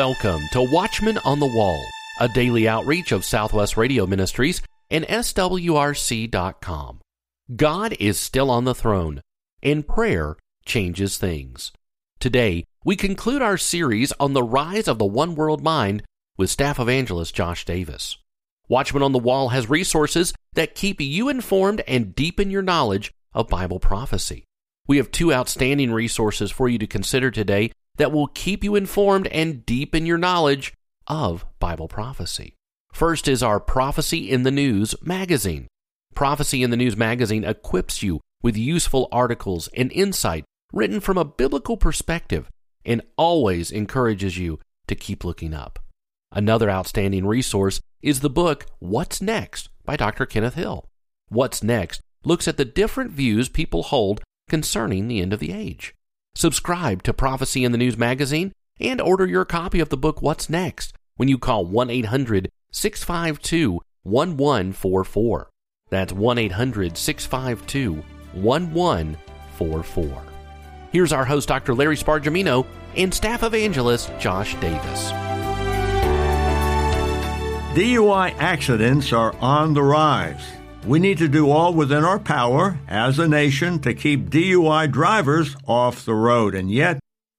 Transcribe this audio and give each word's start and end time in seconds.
Welcome 0.00 0.48
to 0.52 0.62
Watchman 0.62 1.18
on 1.26 1.40
the 1.40 1.54
Wall, 1.54 1.78
a 2.20 2.26
daily 2.26 2.66
outreach 2.66 3.12
of 3.12 3.22
Southwest 3.22 3.76
Radio 3.76 4.06
Ministries 4.06 4.62
and 4.88 5.04
SWRC.com. 5.04 7.00
God 7.54 7.94
is 8.00 8.18
still 8.18 8.50
on 8.50 8.64
the 8.64 8.74
throne, 8.74 9.20
and 9.62 9.86
prayer 9.86 10.36
changes 10.64 11.18
things. 11.18 11.72
Today, 12.18 12.64
we 12.82 12.96
conclude 12.96 13.42
our 13.42 13.58
series 13.58 14.10
on 14.18 14.32
the 14.32 14.42
rise 14.42 14.88
of 14.88 14.98
the 14.98 15.04
one 15.04 15.34
world 15.34 15.62
mind 15.62 16.02
with 16.38 16.48
staff 16.48 16.80
evangelist 16.80 17.34
Josh 17.34 17.66
Davis. 17.66 18.16
Watchman 18.68 19.02
on 19.02 19.12
the 19.12 19.18
Wall 19.18 19.50
has 19.50 19.68
resources 19.68 20.32
that 20.54 20.74
keep 20.74 20.98
you 21.02 21.28
informed 21.28 21.82
and 21.86 22.14
deepen 22.14 22.50
your 22.50 22.62
knowledge 22.62 23.12
of 23.34 23.48
Bible 23.48 23.78
prophecy. 23.78 24.44
We 24.88 24.96
have 24.96 25.10
two 25.10 25.34
outstanding 25.34 25.92
resources 25.92 26.50
for 26.50 26.70
you 26.70 26.78
to 26.78 26.86
consider 26.86 27.30
today 27.30 27.72
that 28.00 28.12
will 28.12 28.28
keep 28.28 28.64
you 28.64 28.76
informed 28.76 29.26
and 29.26 29.66
deepen 29.66 30.06
your 30.06 30.16
knowledge 30.16 30.72
of 31.06 31.44
Bible 31.58 31.86
prophecy. 31.86 32.54
First 32.94 33.28
is 33.28 33.42
our 33.42 33.60
Prophecy 33.60 34.30
in 34.30 34.42
the 34.42 34.50
News 34.50 34.94
magazine. 35.02 35.66
Prophecy 36.14 36.62
in 36.62 36.70
the 36.70 36.78
News 36.78 36.96
magazine 36.96 37.44
equips 37.44 38.02
you 38.02 38.20
with 38.42 38.56
useful 38.56 39.06
articles 39.12 39.68
and 39.74 39.92
insight 39.92 40.44
written 40.72 40.98
from 40.98 41.18
a 41.18 41.26
biblical 41.26 41.76
perspective 41.76 42.48
and 42.86 43.02
always 43.18 43.70
encourages 43.70 44.38
you 44.38 44.58
to 44.86 44.94
keep 44.94 45.22
looking 45.22 45.52
up. 45.52 45.78
Another 46.32 46.70
outstanding 46.70 47.26
resource 47.26 47.80
is 48.00 48.20
the 48.20 48.30
book 48.30 48.64
What's 48.78 49.20
Next 49.20 49.68
by 49.84 49.96
Dr. 49.96 50.24
Kenneth 50.24 50.54
Hill. 50.54 50.86
What's 51.28 51.62
Next 51.62 52.00
looks 52.24 52.48
at 52.48 52.56
the 52.56 52.64
different 52.64 53.10
views 53.10 53.50
people 53.50 53.82
hold 53.82 54.22
concerning 54.48 55.06
the 55.06 55.20
end 55.20 55.34
of 55.34 55.40
the 55.40 55.52
age. 55.52 55.94
Subscribe 56.34 57.02
to 57.02 57.12
Prophecy 57.12 57.64
in 57.64 57.72
the 57.72 57.78
News 57.78 57.98
magazine 57.98 58.52
and 58.78 59.00
order 59.00 59.26
your 59.26 59.44
copy 59.44 59.80
of 59.80 59.88
the 59.88 59.96
book 59.96 60.22
What's 60.22 60.48
Next 60.48 60.94
when 61.16 61.28
you 61.28 61.38
call 61.38 61.66
1 61.66 61.90
800 61.90 62.50
652 62.72 63.80
1144. 64.04 65.50
That's 65.90 66.12
1 66.12 66.38
800 66.38 66.96
652 66.96 68.04
1144. 68.32 70.22
Here's 70.92 71.12
our 71.12 71.24
host, 71.24 71.48
Dr. 71.48 71.74
Larry 71.74 71.96
Spargimino, 71.96 72.66
and 72.96 73.12
staff 73.12 73.42
evangelist 73.42 74.10
Josh 74.18 74.54
Davis. 74.56 75.10
DUI 77.74 78.34
accidents 78.38 79.12
are 79.12 79.34
on 79.36 79.74
the 79.74 79.82
rise. 79.82 80.59
We 80.86 80.98
need 80.98 81.18
to 81.18 81.28
do 81.28 81.50
all 81.50 81.74
within 81.74 82.04
our 82.04 82.18
power 82.18 82.78
as 82.88 83.18
a 83.18 83.28
nation 83.28 83.80
to 83.80 83.92
keep 83.92 84.30
DUI 84.30 84.90
drivers 84.90 85.54
off 85.66 86.06
the 86.06 86.14
road. 86.14 86.54
And 86.54 86.70
yet, 86.70 86.98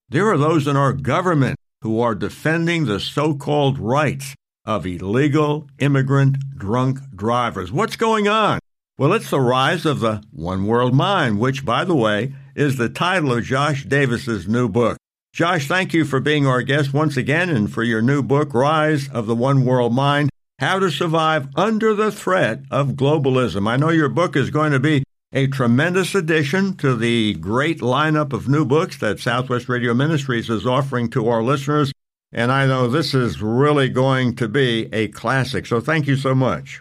there 0.09 0.29
are 0.31 0.37
those 0.37 0.67
in 0.67 0.77
our 0.77 0.93
government 0.93 1.57
who 1.81 1.99
are 1.99 2.13
defending 2.13 2.85
the 2.85 2.99
so 2.99 3.33
called 3.33 3.79
rights 3.79 4.35
of 4.63 4.85
illegal 4.85 5.67
immigrant 5.79 6.37
drunk 6.55 6.99
drivers. 7.15 7.71
What's 7.71 7.95
going 7.95 8.27
on? 8.27 8.59
Well, 8.99 9.13
it's 9.13 9.31
the 9.31 9.41
rise 9.41 9.87
of 9.87 10.01
the 10.01 10.21
one 10.31 10.67
world 10.67 10.93
mind, 10.93 11.39
which, 11.39 11.65
by 11.65 11.83
the 11.83 11.95
way, 11.95 12.35
is 12.55 12.77
the 12.77 12.89
title 12.89 13.33
of 13.33 13.43
Josh 13.43 13.85
Davis's 13.85 14.47
new 14.47 14.69
book. 14.69 14.97
Josh, 15.33 15.67
thank 15.67 15.95
you 15.95 16.05
for 16.05 16.19
being 16.19 16.45
our 16.45 16.61
guest 16.61 16.93
once 16.93 17.17
again 17.17 17.49
and 17.49 17.73
for 17.73 17.81
your 17.81 18.03
new 18.03 18.21
book, 18.21 18.53
Rise 18.53 19.09
of 19.09 19.25
the 19.25 19.35
One 19.35 19.65
World 19.65 19.93
Mind 19.93 20.29
how 20.61 20.77
to 20.77 20.91
Survive 20.91 21.47
Under 21.55 21.95
the 21.95 22.11
Threat 22.11 22.61
of 22.69 22.89
Globalism. 22.89 23.67
I 23.67 23.77
know 23.77 23.89
your 23.89 24.09
book 24.09 24.35
is 24.35 24.51
going 24.51 24.73
to 24.73 24.79
be 24.79 25.03
a 25.33 25.47
tremendous 25.47 26.13
addition 26.13 26.77
to 26.77 26.95
the 26.95 27.33
great 27.33 27.79
lineup 27.79 28.31
of 28.31 28.47
new 28.47 28.63
books 28.63 28.99
that 28.99 29.19
Southwest 29.19 29.67
Radio 29.67 29.95
Ministries 29.95 30.51
is 30.51 30.67
offering 30.67 31.09
to 31.09 31.27
our 31.29 31.41
listeners. 31.41 31.91
And 32.31 32.51
I 32.51 32.67
know 32.67 32.87
this 32.87 33.15
is 33.15 33.41
really 33.41 33.89
going 33.89 34.35
to 34.35 34.47
be 34.47 34.87
a 34.93 35.07
classic. 35.07 35.65
So 35.65 35.81
thank 35.81 36.05
you 36.05 36.15
so 36.15 36.35
much. 36.35 36.79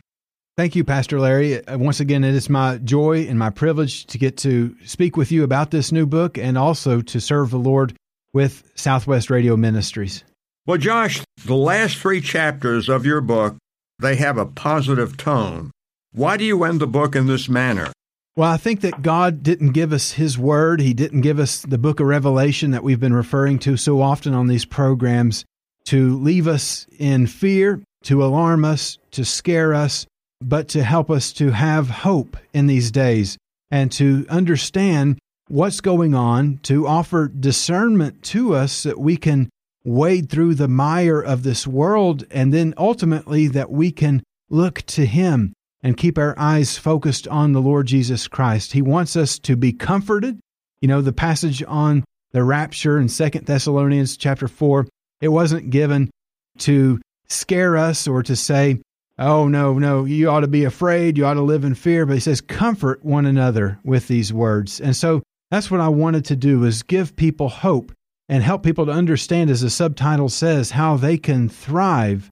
Thank 0.58 0.76
you, 0.76 0.84
Pastor 0.84 1.18
Larry. 1.18 1.66
Uh, 1.66 1.78
once 1.78 2.00
again, 2.00 2.22
it 2.22 2.34
is 2.34 2.50
my 2.50 2.76
joy 2.76 3.24
and 3.28 3.38
my 3.38 3.48
privilege 3.48 4.04
to 4.08 4.18
get 4.18 4.36
to 4.38 4.76
speak 4.84 5.16
with 5.16 5.32
you 5.32 5.42
about 5.42 5.70
this 5.70 5.90
new 5.90 6.04
book 6.04 6.36
and 6.36 6.58
also 6.58 7.00
to 7.00 7.18
serve 7.18 7.48
the 7.48 7.58
Lord 7.58 7.96
with 8.34 8.62
Southwest 8.74 9.30
Radio 9.30 9.56
Ministries. 9.56 10.22
Well, 10.66 10.76
Josh, 10.76 11.22
the 11.46 11.56
last 11.56 11.96
three 11.96 12.20
chapters 12.20 12.90
of 12.90 13.06
your 13.06 13.22
book 13.22 13.56
they 14.00 14.16
have 14.16 14.38
a 14.38 14.46
positive 14.46 15.16
tone. 15.16 15.70
Why 16.12 16.36
do 16.36 16.44
you 16.44 16.64
end 16.64 16.80
the 16.80 16.86
book 16.86 17.14
in 17.14 17.26
this 17.26 17.48
manner? 17.48 17.92
Well, 18.36 18.50
I 18.50 18.56
think 18.56 18.80
that 18.80 19.02
God 19.02 19.42
didn't 19.42 19.72
give 19.72 19.92
us 19.92 20.12
His 20.12 20.38
Word. 20.38 20.80
He 20.80 20.94
didn't 20.94 21.20
give 21.20 21.38
us 21.38 21.62
the 21.62 21.78
book 21.78 22.00
of 22.00 22.06
Revelation 22.06 22.70
that 22.70 22.82
we've 22.82 23.00
been 23.00 23.12
referring 23.12 23.58
to 23.60 23.76
so 23.76 24.00
often 24.00 24.34
on 24.34 24.46
these 24.46 24.64
programs 24.64 25.44
to 25.86 26.16
leave 26.18 26.46
us 26.46 26.86
in 26.98 27.26
fear, 27.26 27.82
to 28.04 28.24
alarm 28.24 28.64
us, 28.64 28.98
to 29.12 29.24
scare 29.24 29.74
us, 29.74 30.06
but 30.40 30.68
to 30.68 30.82
help 30.82 31.10
us 31.10 31.32
to 31.34 31.50
have 31.50 31.90
hope 31.90 32.36
in 32.52 32.66
these 32.66 32.90
days 32.90 33.36
and 33.70 33.92
to 33.92 34.26
understand 34.28 35.18
what's 35.48 35.80
going 35.80 36.14
on, 36.14 36.60
to 36.62 36.86
offer 36.86 37.28
discernment 37.28 38.22
to 38.22 38.54
us 38.54 38.84
that 38.84 38.98
we 38.98 39.16
can 39.16 39.50
wade 39.84 40.28
through 40.28 40.54
the 40.54 40.68
mire 40.68 41.20
of 41.20 41.42
this 41.42 41.66
world, 41.66 42.24
and 42.30 42.52
then 42.52 42.74
ultimately 42.76 43.46
that 43.48 43.70
we 43.70 43.90
can 43.90 44.22
look 44.48 44.82
to 44.82 45.06
Him 45.06 45.52
and 45.82 45.96
keep 45.96 46.18
our 46.18 46.34
eyes 46.38 46.76
focused 46.76 47.26
on 47.28 47.52
the 47.52 47.62
Lord 47.62 47.86
Jesus 47.86 48.28
Christ. 48.28 48.72
He 48.72 48.82
wants 48.82 49.16
us 49.16 49.38
to 49.40 49.56
be 49.56 49.72
comforted. 49.72 50.38
You 50.80 50.88
know, 50.88 51.00
the 51.00 51.12
passage 51.12 51.62
on 51.66 52.04
the 52.32 52.44
rapture 52.44 52.98
in 52.98 53.08
Second 53.08 53.46
Thessalonians 53.46 54.16
chapter 54.16 54.48
4, 54.48 54.86
it 55.20 55.28
wasn't 55.28 55.70
given 55.70 56.10
to 56.58 57.00
scare 57.28 57.76
us 57.76 58.06
or 58.06 58.22
to 58.22 58.36
say, 58.36 58.80
oh, 59.18 59.48
no, 59.48 59.78
no, 59.78 60.04
you 60.04 60.30
ought 60.30 60.40
to 60.40 60.48
be 60.48 60.64
afraid, 60.64 61.16
you 61.16 61.26
ought 61.26 61.34
to 61.34 61.42
live 61.42 61.64
in 61.64 61.74
fear. 61.74 62.06
But 62.06 62.14
he 62.14 62.20
says, 62.20 62.40
comfort 62.40 63.04
one 63.04 63.26
another 63.26 63.78
with 63.84 64.08
these 64.08 64.32
words. 64.32 64.80
And 64.80 64.96
so 64.96 65.22
that's 65.50 65.70
what 65.70 65.80
I 65.80 65.88
wanted 65.88 66.24
to 66.26 66.36
do 66.36 66.64
is 66.64 66.82
give 66.82 67.16
people 67.16 67.48
hope 67.48 67.92
and 68.30 68.44
help 68.44 68.62
people 68.62 68.86
to 68.86 68.92
understand, 68.92 69.50
as 69.50 69.60
the 69.60 69.68
subtitle 69.68 70.28
says, 70.28 70.70
how 70.70 70.96
they 70.96 71.18
can 71.18 71.48
thrive 71.48 72.30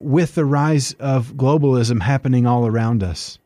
with 0.00 0.34
the 0.34 0.44
rise 0.44 0.94
of 0.94 1.34
globalism 1.34 2.02
happening 2.02 2.44
all 2.44 2.66
around 2.66 3.04
us. 3.04 3.38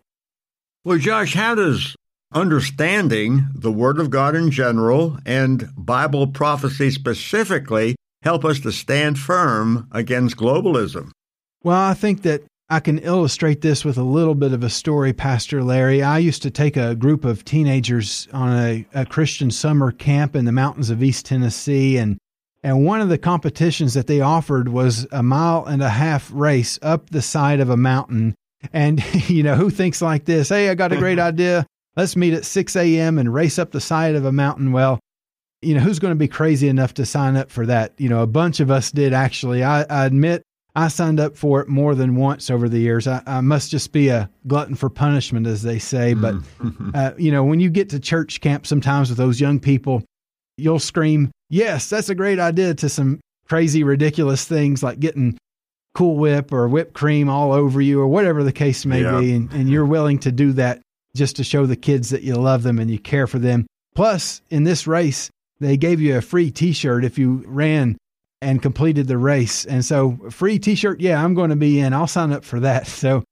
Well, 0.87 0.97
Josh, 0.97 1.35
how 1.35 1.55
does 1.55 1.95
understanding 2.33 3.47
the 3.55 3.71
Word 3.71 4.01
of 4.01 4.09
God 4.09 4.35
in 4.35 4.51
general 4.51 5.19
and 5.27 5.69
Bible 5.77 6.29
prophecy 6.29 6.91
specifically 6.91 7.95
help 8.23 8.43
us 8.47 8.59
to 8.61 8.73
stand 8.73 9.19
firm 9.19 9.87
against 9.93 10.39
globalism? 10.39 11.11
Well, 11.63 11.79
I 11.79 11.93
think 11.93 12.23
that 12.23 12.43
I 12.73 12.81
can 12.81 13.01
illustrate 13.01 13.61
this 13.61 13.85
with 13.85 13.99
a 13.99 14.03
little 14.03 14.35
bit 14.35 14.55
of 14.55 14.63
a 14.63 14.71
story, 14.71 15.13
Pastor 15.13 15.63
Larry. 15.63 16.03
I 16.03 16.17
used 16.17 16.41
to 16.41 16.51
take 16.51 16.75
a 16.79 16.95
group 16.95 17.23
of 17.23 17.45
teenagers 17.45 18.29
on 18.33 18.51
a, 18.51 18.87
a, 18.95 19.05
Christian 19.05 19.51
summer 19.51 19.93
camp 19.93 20.35
in 20.35 20.47
the 20.47 20.53
mountains 20.53 20.89
of 20.89 21.03
East 21.03 21.27
Tennessee, 21.27 21.99
and 21.99 22.17
and 22.63 22.87
one 22.87 23.03
of 23.03 23.11
the 23.11 23.19
competitions 23.19 23.93
that 23.93 24.07
they 24.07 24.23
offered 24.23 24.71
was 24.71 25.07
a 25.13 25.23
mile 25.23 25.67
and 25.67 25.83
a 25.83 25.91
half 25.91 26.31
race 26.33 26.79
up 26.81 27.11
the 27.11 27.21
side 27.21 27.61
of 27.61 27.69
a 27.69 27.77
mountain. 27.77 28.35
And 28.73 29.05
you 29.29 29.43
know 29.43 29.55
who 29.55 29.69
thinks 29.69 30.01
like 30.01 30.25
this? 30.25 30.49
Hey, 30.49 30.71
I 30.71 30.75
got 30.75 30.93
a 30.93 30.97
great 30.97 31.19
idea. 31.19 31.67
Let's 31.95 32.17
meet 32.17 32.33
at 32.33 32.47
6 32.47 32.75
a.m. 32.75 33.19
and 33.19 33.35
race 33.35 33.59
up 33.59 33.73
the 33.73 33.83
side 33.83 34.15
of 34.15 34.25
a 34.25 34.33
mountain. 34.33 34.73
Well, 34.73 34.99
you 35.61 35.75
know 35.75 35.81
who's 35.81 35.99
going 35.99 36.13
to 36.13 36.19
be 36.19 36.27
crazy 36.27 36.69
enough 36.69 36.95
to 36.95 37.05
sign 37.05 37.37
up 37.37 37.51
for 37.51 37.67
that? 37.67 37.93
You 37.99 38.09
know, 38.09 38.23
a 38.23 38.27
bunch 38.27 38.61
of 38.61 38.71
us 38.71 38.91
did 38.91 39.13
actually. 39.13 39.63
I, 39.63 39.83
I 39.83 40.07
admit 40.07 40.43
I 40.75 40.89
signed 40.89 41.21
up 41.21 41.37
for 41.37 41.61
it 41.61 41.69
more 41.69 41.95
than 41.95 42.17
once 42.17 42.51
over 42.51 42.69
the 42.69 42.79
years. 42.79 43.07
I, 43.07 43.23
I 43.27 43.41
must 43.43 43.71
just 43.71 43.93
be 43.93 44.09
a 44.09 44.31
glutton 44.47 44.75
for 44.75 44.89
punishment, 44.89 45.47
as 45.47 45.63
they 45.63 45.79
say. 45.79 46.15
But, 46.15 46.37
uh, 46.95 47.13
you 47.19 47.31
know, 47.31 47.45
when 47.45 47.61
you 47.61 47.69
get 47.69 47.91
to 47.91 48.01
church 48.01 48.41
camp 48.41 48.67
sometimes 48.67 49.11
with 49.11 49.19
those 49.19 49.41
young 49.41 49.61
people, 49.61 50.03
you'll 50.57 50.79
scream, 50.79 51.31
Yes, 51.53 51.91
that's 51.91 52.09
a 52.09 52.15
great 52.15 52.39
idea 52.39 52.73
to 52.73 52.89
some 52.89 53.21
crazy, 53.47 53.85
ridiculous 53.85 54.47
things 54.47 54.83
like 54.83 54.99
getting 54.99 55.37
Cool 55.95 56.17
Whip 56.17 56.51
or 56.51 56.67
whipped 56.67 56.95
cream 56.95 57.29
all 57.29 57.53
over 57.53 57.83
you 57.83 58.01
or 58.01 58.09
whatever 58.09 58.43
the 58.43 58.53
case 58.53 58.87
may 58.87 59.03
yeah. 59.03 59.21
be. 59.21 59.35
And, 59.35 59.53
and 59.53 59.69
you're 59.69 59.85
willing 59.85 60.19
to 60.21 60.33
do 60.33 60.53
that 60.55 60.81
just 61.15 61.37
to 61.37 61.45
show 61.45 61.67
the 61.67 61.77
kids 61.77 62.09
that 62.09 62.23
you 62.23 62.37
love 62.37 62.63
them 62.63 62.79
and 62.79 62.91
you 62.91 62.99
care 62.99 63.27
for 63.27 63.39
them. 63.39 63.67
Plus, 63.95 64.41
in 64.49 64.65
this 64.65 64.87
race, 64.87 65.29
they 65.61 65.77
gave 65.77 66.01
you 66.01 66.17
a 66.17 66.23
free 66.23 66.51
t 66.51 66.73
shirt 66.73 67.05
if 67.05 67.19
you 67.19 67.45
ran 67.47 67.99
and 68.43 68.61
completed 68.61 69.07
the 69.07 69.17
race. 69.17 69.65
And 69.65 69.85
so, 69.85 70.19
free 70.31 70.59
t 70.59 70.75
shirt, 70.75 71.01
yeah, 71.01 71.23
I'm 71.23 71.35
going 71.35 71.51
to 71.51 71.57
be 71.57 71.79
in. 71.81 71.95
I'll 71.95 72.07
sign 72.07 72.33
up 72.33 72.45
for 72.45 72.61
that. 72.61 72.87
So, 73.03 73.25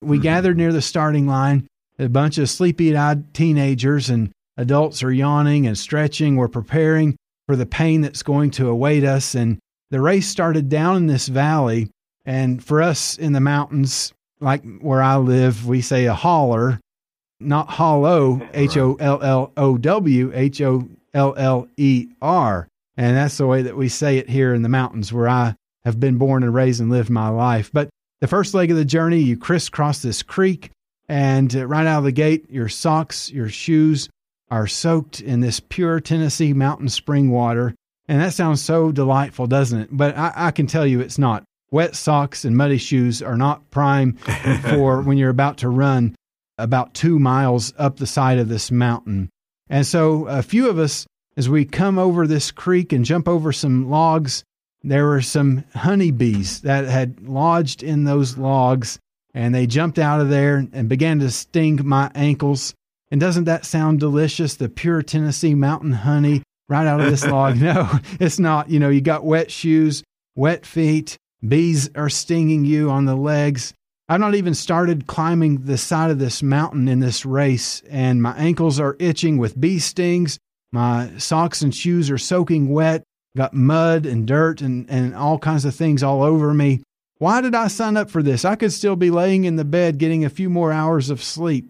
we 0.00 0.16
mm-hmm. 0.16 0.22
gathered 0.22 0.56
near 0.56 0.72
the 0.72 0.82
starting 0.82 1.26
line. 1.26 1.66
A 1.98 2.08
bunch 2.08 2.38
of 2.38 2.48
sleepy 2.48 2.96
eyed 2.96 3.34
teenagers 3.34 4.10
and 4.10 4.32
adults 4.56 5.02
are 5.02 5.12
yawning 5.12 5.66
and 5.66 5.76
stretching. 5.76 6.36
We're 6.36 6.48
preparing 6.48 7.16
for 7.46 7.54
the 7.56 7.66
pain 7.66 8.00
that's 8.00 8.22
going 8.22 8.50
to 8.52 8.68
await 8.68 9.04
us. 9.04 9.34
And 9.34 9.58
the 9.90 10.00
race 10.00 10.28
started 10.28 10.68
down 10.68 10.96
in 10.96 11.06
this 11.06 11.28
valley. 11.28 11.90
And 12.24 12.64
for 12.64 12.82
us 12.82 13.16
in 13.18 13.32
the 13.32 13.40
mountains, 13.40 14.12
like 14.40 14.64
where 14.80 15.02
I 15.02 15.16
live, 15.16 15.66
we 15.66 15.80
say 15.80 16.06
a 16.06 16.14
holler, 16.14 16.80
not 17.38 17.68
hollow, 17.68 18.48
H 18.54 18.76
O 18.76 18.96
L 18.98 19.22
L 19.22 19.52
O 19.56 19.76
W, 19.76 20.32
H 20.34 20.60
O 20.62 20.88
L 21.14 21.34
L 21.36 21.68
E 21.76 22.08
R. 22.20 22.68
And 22.96 23.16
that's 23.16 23.38
the 23.38 23.46
way 23.46 23.62
that 23.62 23.76
we 23.76 23.88
say 23.88 24.18
it 24.18 24.28
here 24.28 24.54
in 24.54 24.62
the 24.62 24.68
mountains 24.68 25.12
where 25.12 25.28
I 25.28 25.56
have 25.84 25.98
been 25.98 26.18
born 26.18 26.42
and 26.42 26.54
raised 26.54 26.80
and 26.80 26.90
lived 26.90 27.10
my 27.10 27.28
life. 27.28 27.70
But 27.72 27.88
the 28.20 28.28
first 28.28 28.54
leg 28.54 28.70
of 28.70 28.76
the 28.76 28.84
journey, 28.84 29.18
you 29.18 29.36
crisscross 29.36 30.02
this 30.02 30.22
creek, 30.22 30.70
and 31.08 31.52
right 31.54 31.86
out 31.86 31.98
of 31.98 32.04
the 32.04 32.12
gate, 32.12 32.48
your 32.50 32.68
socks, 32.68 33.30
your 33.30 33.48
shoes 33.48 34.08
are 34.50 34.66
soaked 34.66 35.20
in 35.20 35.40
this 35.40 35.60
pure 35.60 35.98
Tennessee 35.98 36.52
mountain 36.52 36.88
spring 36.88 37.30
water. 37.30 37.74
And 38.06 38.20
that 38.20 38.34
sounds 38.34 38.60
so 38.60 38.92
delightful, 38.92 39.46
doesn't 39.46 39.80
it? 39.80 39.88
But 39.90 40.16
I, 40.16 40.32
I 40.34 40.50
can 40.50 40.66
tell 40.66 40.86
you 40.86 41.00
it's 41.00 41.18
not. 41.18 41.44
Wet 41.70 41.96
socks 41.96 42.44
and 42.44 42.56
muddy 42.56 42.76
shoes 42.76 43.22
are 43.22 43.36
not 43.36 43.70
prime 43.70 44.12
for 44.70 45.00
when 45.00 45.16
you're 45.16 45.30
about 45.30 45.58
to 45.58 45.68
run 45.70 46.14
about 46.58 46.94
two 46.94 47.18
miles 47.18 47.72
up 47.78 47.96
the 47.96 48.06
side 48.06 48.38
of 48.38 48.48
this 48.48 48.70
mountain. 48.70 49.30
And 49.70 49.86
so 49.86 50.26
a 50.26 50.42
few 50.42 50.68
of 50.68 50.78
us, 50.78 51.06
as 51.36 51.48
we 51.48 51.64
come 51.64 51.98
over 51.98 52.26
this 52.26 52.50
creek 52.50 52.92
and 52.92 53.04
jump 53.04 53.28
over 53.28 53.52
some 53.52 53.90
logs, 53.90 54.44
there 54.82 55.06
were 55.06 55.22
some 55.22 55.64
honeybees 55.74 56.60
that 56.62 56.84
had 56.84 57.26
lodged 57.26 57.82
in 57.82 58.04
those 58.04 58.36
logs 58.36 58.98
and 59.34 59.54
they 59.54 59.66
jumped 59.66 59.98
out 59.98 60.20
of 60.20 60.28
there 60.28 60.66
and 60.72 60.88
began 60.88 61.18
to 61.20 61.30
sting 61.30 61.80
my 61.84 62.10
ankles. 62.14 62.74
And 63.10 63.20
doesn't 63.20 63.44
that 63.44 63.64
sound 63.64 64.00
delicious? 64.00 64.54
The 64.54 64.68
pure 64.68 65.02
Tennessee 65.02 65.54
mountain 65.54 65.92
honey 65.92 66.42
right 66.68 66.86
out 66.86 67.00
of 67.00 67.10
this 67.10 67.26
log. 67.26 67.56
No, 67.60 67.88
it's 68.20 68.38
not. 68.38 68.70
You 68.70 68.80
know, 68.80 68.88
you 68.88 69.00
got 69.00 69.24
wet 69.24 69.50
shoes, 69.50 70.02
wet 70.34 70.66
feet, 70.66 71.16
bees 71.46 71.90
are 71.94 72.10
stinging 72.10 72.64
you 72.64 72.90
on 72.90 73.04
the 73.04 73.16
legs. 73.16 73.72
I've 74.08 74.20
not 74.20 74.34
even 74.34 74.54
started 74.54 75.06
climbing 75.06 75.64
the 75.64 75.78
side 75.78 76.10
of 76.10 76.18
this 76.18 76.42
mountain 76.42 76.88
in 76.88 77.00
this 77.00 77.24
race, 77.24 77.82
and 77.88 78.22
my 78.22 78.36
ankles 78.36 78.78
are 78.78 78.96
itching 78.98 79.38
with 79.38 79.58
bee 79.58 79.78
stings. 79.78 80.38
My 80.72 81.10
socks 81.18 81.62
and 81.62 81.74
shoes 81.74 82.10
are 82.10 82.18
soaking 82.18 82.70
wet, 82.70 83.04
got 83.36 83.54
mud 83.54 84.06
and 84.06 84.26
dirt 84.26 84.60
and, 84.60 84.88
and 84.88 85.14
all 85.14 85.38
kinds 85.38 85.64
of 85.64 85.74
things 85.74 86.02
all 86.02 86.22
over 86.22 86.54
me. 86.54 86.82
Why 87.18 87.40
did 87.40 87.54
I 87.54 87.68
sign 87.68 87.96
up 87.96 88.10
for 88.10 88.22
this? 88.22 88.44
I 88.44 88.56
could 88.56 88.72
still 88.72 88.96
be 88.96 89.10
laying 89.10 89.44
in 89.44 89.56
the 89.56 89.64
bed 89.64 89.98
getting 89.98 90.24
a 90.24 90.30
few 90.30 90.50
more 90.50 90.72
hours 90.72 91.10
of 91.10 91.22
sleep. 91.22 91.68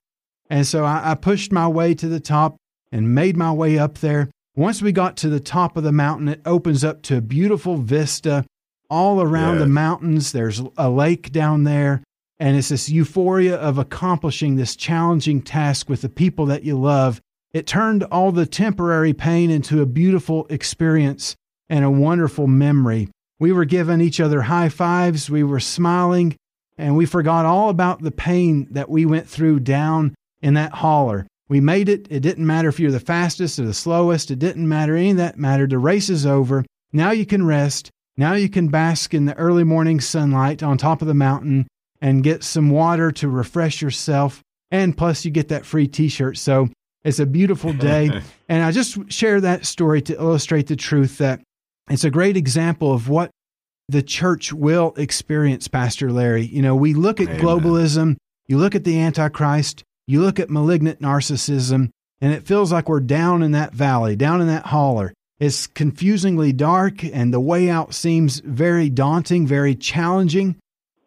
And 0.49 0.67
so 0.67 0.85
I, 0.85 1.11
I 1.11 1.15
pushed 1.15 1.53
my 1.53 1.69
way 1.69 1.95
to 1.95 2.09
the 2.09 2.21
top 2.21 2.57
and 2.91 3.15
made 3.15 3.37
my 3.37 3.53
way 3.53 3.79
up 3.79 3.99
there. 3.99 4.31
Once 4.55 4.81
we 4.83 4.93
got 4.93 5.17
to 5.17 5.29
the 5.29 5.41
top 5.41 5.77
of 5.77 5.83
the 5.83 5.93
mountain, 5.93 6.29
it 6.29 6.41
opens 6.47 6.85
up 6.85 7.03
to 7.03 7.17
a 7.17 7.23
beautiful 7.23 7.77
vista 7.77 8.45
all 8.89 9.23
around 9.23 9.59
the 9.59 9.67
mountains. 9.67 10.33
There's 10.33 10.63
a 10.77 10.91
lake 10.91 11.33
down 11.33 11.65
there. 11.65 12.03
And 12.39 12.57
it's 12.57 12.69
this 12.69 12.89
euphoria 12.89 13.57
of 13.57 13.79
accomplishing 13.79 14.57
this 14.57 14.77
challenging 14.77 15.43
task 15.43 15.89
with 15.89 16.03
the 16.03 16.09
people 16.09 16.47
that 16.47 16.65
you 16.65 16.79
love. 16.79 17.21
It 17.53 17.67
turned 17.67 18.05
all 18.05 18.33
the 18.33 18.47
temporary 18.47 19.13
pain 19.13 19.51
into 19.51 19.83
a 19.83 19.87
beautiful 19.87 20.47
experience 20.49 21.37
and 21.69 21.85
a 21.85 21.91
wonderful 21.91 22.47
memory. 22.47 23.09
We 23.39 23.53
were 23.53 23.65
giving 23.65 24.01
each 24.01 24.21
other 24.21 24.43
high 24.43 24.69
fives, 24.69 25.29
we 25.29 25.43
were 25.43 25.61
smiling, 25.61 26.37
and 26.79 26.97
we 26.97 27.05
forgot 27.07 27.45
all 27.45 27.69
about 27.69 28.01
the 28.01 28.11
pain 28.11 28.69
that 28.71 28.89
we 28.89 29.05
went 29.05 29.29
through 29.29 29.61
down 29.61 30.15
in 30.41 30.55
that 30.55 30.73
holler. 30.73 31.27
We 31.49 31.61
made 31.61 31.91
it. 31.91 32.07
It 32.11 32.21
didn't 32.21 32.47
matter 32.47 32.69
if 32.69 32.81
you're 32.81 32.91
the 32.91 33.01
fastest 33.01 33.59
or 33.59 33.67
the 33.67 33.75
slowest. 33.75 34.31
It 34.31 34.39
didn't 34.39 34.67
matter. 34.67 34.97
Any 34.97 35.11
of 35.11 35.19
that 35.19 35.39
mattered. 35.39 35.71
The 35.71 35.79
race 35.79 36.09
is 36.09 36.25
over. 36.25 36.65
Now 36.93 37.11
you 37.11 37.27
can 37.27 37.45
rest. 37.45 37.91
Now 38.17 38.33
you 38.33 38.49
can 38.49 38.69
bask 38.69 39.13
in 39.13 39.27
the 39.27 39.37
early 39.37 39.65
morning 39.65 40.01
sunlight 40.01 40.63
on 40.63 40.79
top 40.79 41.03
of 41.03 41.09
the 41.09 41.15
mountain 41.15 41.67
and 42.01 42.25
get 42.25 42.43
some 42.43 42.71
water 42.71 43.13
to 43.13 43.29
refresh 43.29 43.83
yourself. 43.83 44.41
And 44.71 44.97
plus, 44.97 45.27
you 45.27 45.31
get 45.31 45.49
that 45.49 45.67
free 45.67 45.87
t 45.87 46.09
shirt. 46.09 46.39
So 46.39 46.71
it's 47.05 47.19
a 47.19 47.27
beautiful 47.27 47.73
day. 47.73 48.23
and 48.49 48.63
I 48.63 48.71
just 48.71 49.13
share 49.13 49.41
that 49.41 49.67
story 49.67 50.03
to 50.03 50.15
illustrate 50.15 50.67
the 50.67 50.77
truth 50.77 51.19
that 51.19 51.41
it's 51.91 52.05
a 52.05 52.11
great 52.11 52.37
example 52.37 52.93
of 52.93 53.09
what 53.09 53.31
the 53.89 54.03
church 54.03 54.53
will 54.53 54.95
experience, 54.97 55.69
Pastor 55.69 56.11
Larry. 56.13 56.47
You 56.47 56.63
know, 56.63 56.77
we 56.77 56.95
look 56.95 57.21
at 57.21 57.29
Amen. 57.29 57.41
globalism, 57.41 58.17
you 58.47 58.59
look 58.59 58.75
at 58.75 58.85
the 58.85 59.01
Antichrist, 59.01 59.83
you 60.07 60.21
look 60.21 60.39
at 60.41 60.51
malignant 60.51 61.01
narcissism, 61.01 61.91
and 62.21 62.33
it 62.33 62.47
feels 62.47 62.73
like 62.73 62.89
we're 62.89 63.01
down 63.01 63.43
in 63.43 63.53
that 63.53 63.73
valley, 63.73 64.17
down 64.17 64.41
in 64.41 64.47
that 64.47 64.67
holler. 64.67 65.13
It's 65.41 65.67
confusingly 65.67 66.53
dark, 66.53 67.03
and 67.05 67.35
the 67.35 67.41
way 67.41 67.69
out 67.69 67.95
seems 67.95 68.39
very 68.41 68.89
daunting, 68.89 69.47
very 69.47 69.75
challenging. 69.75 70.57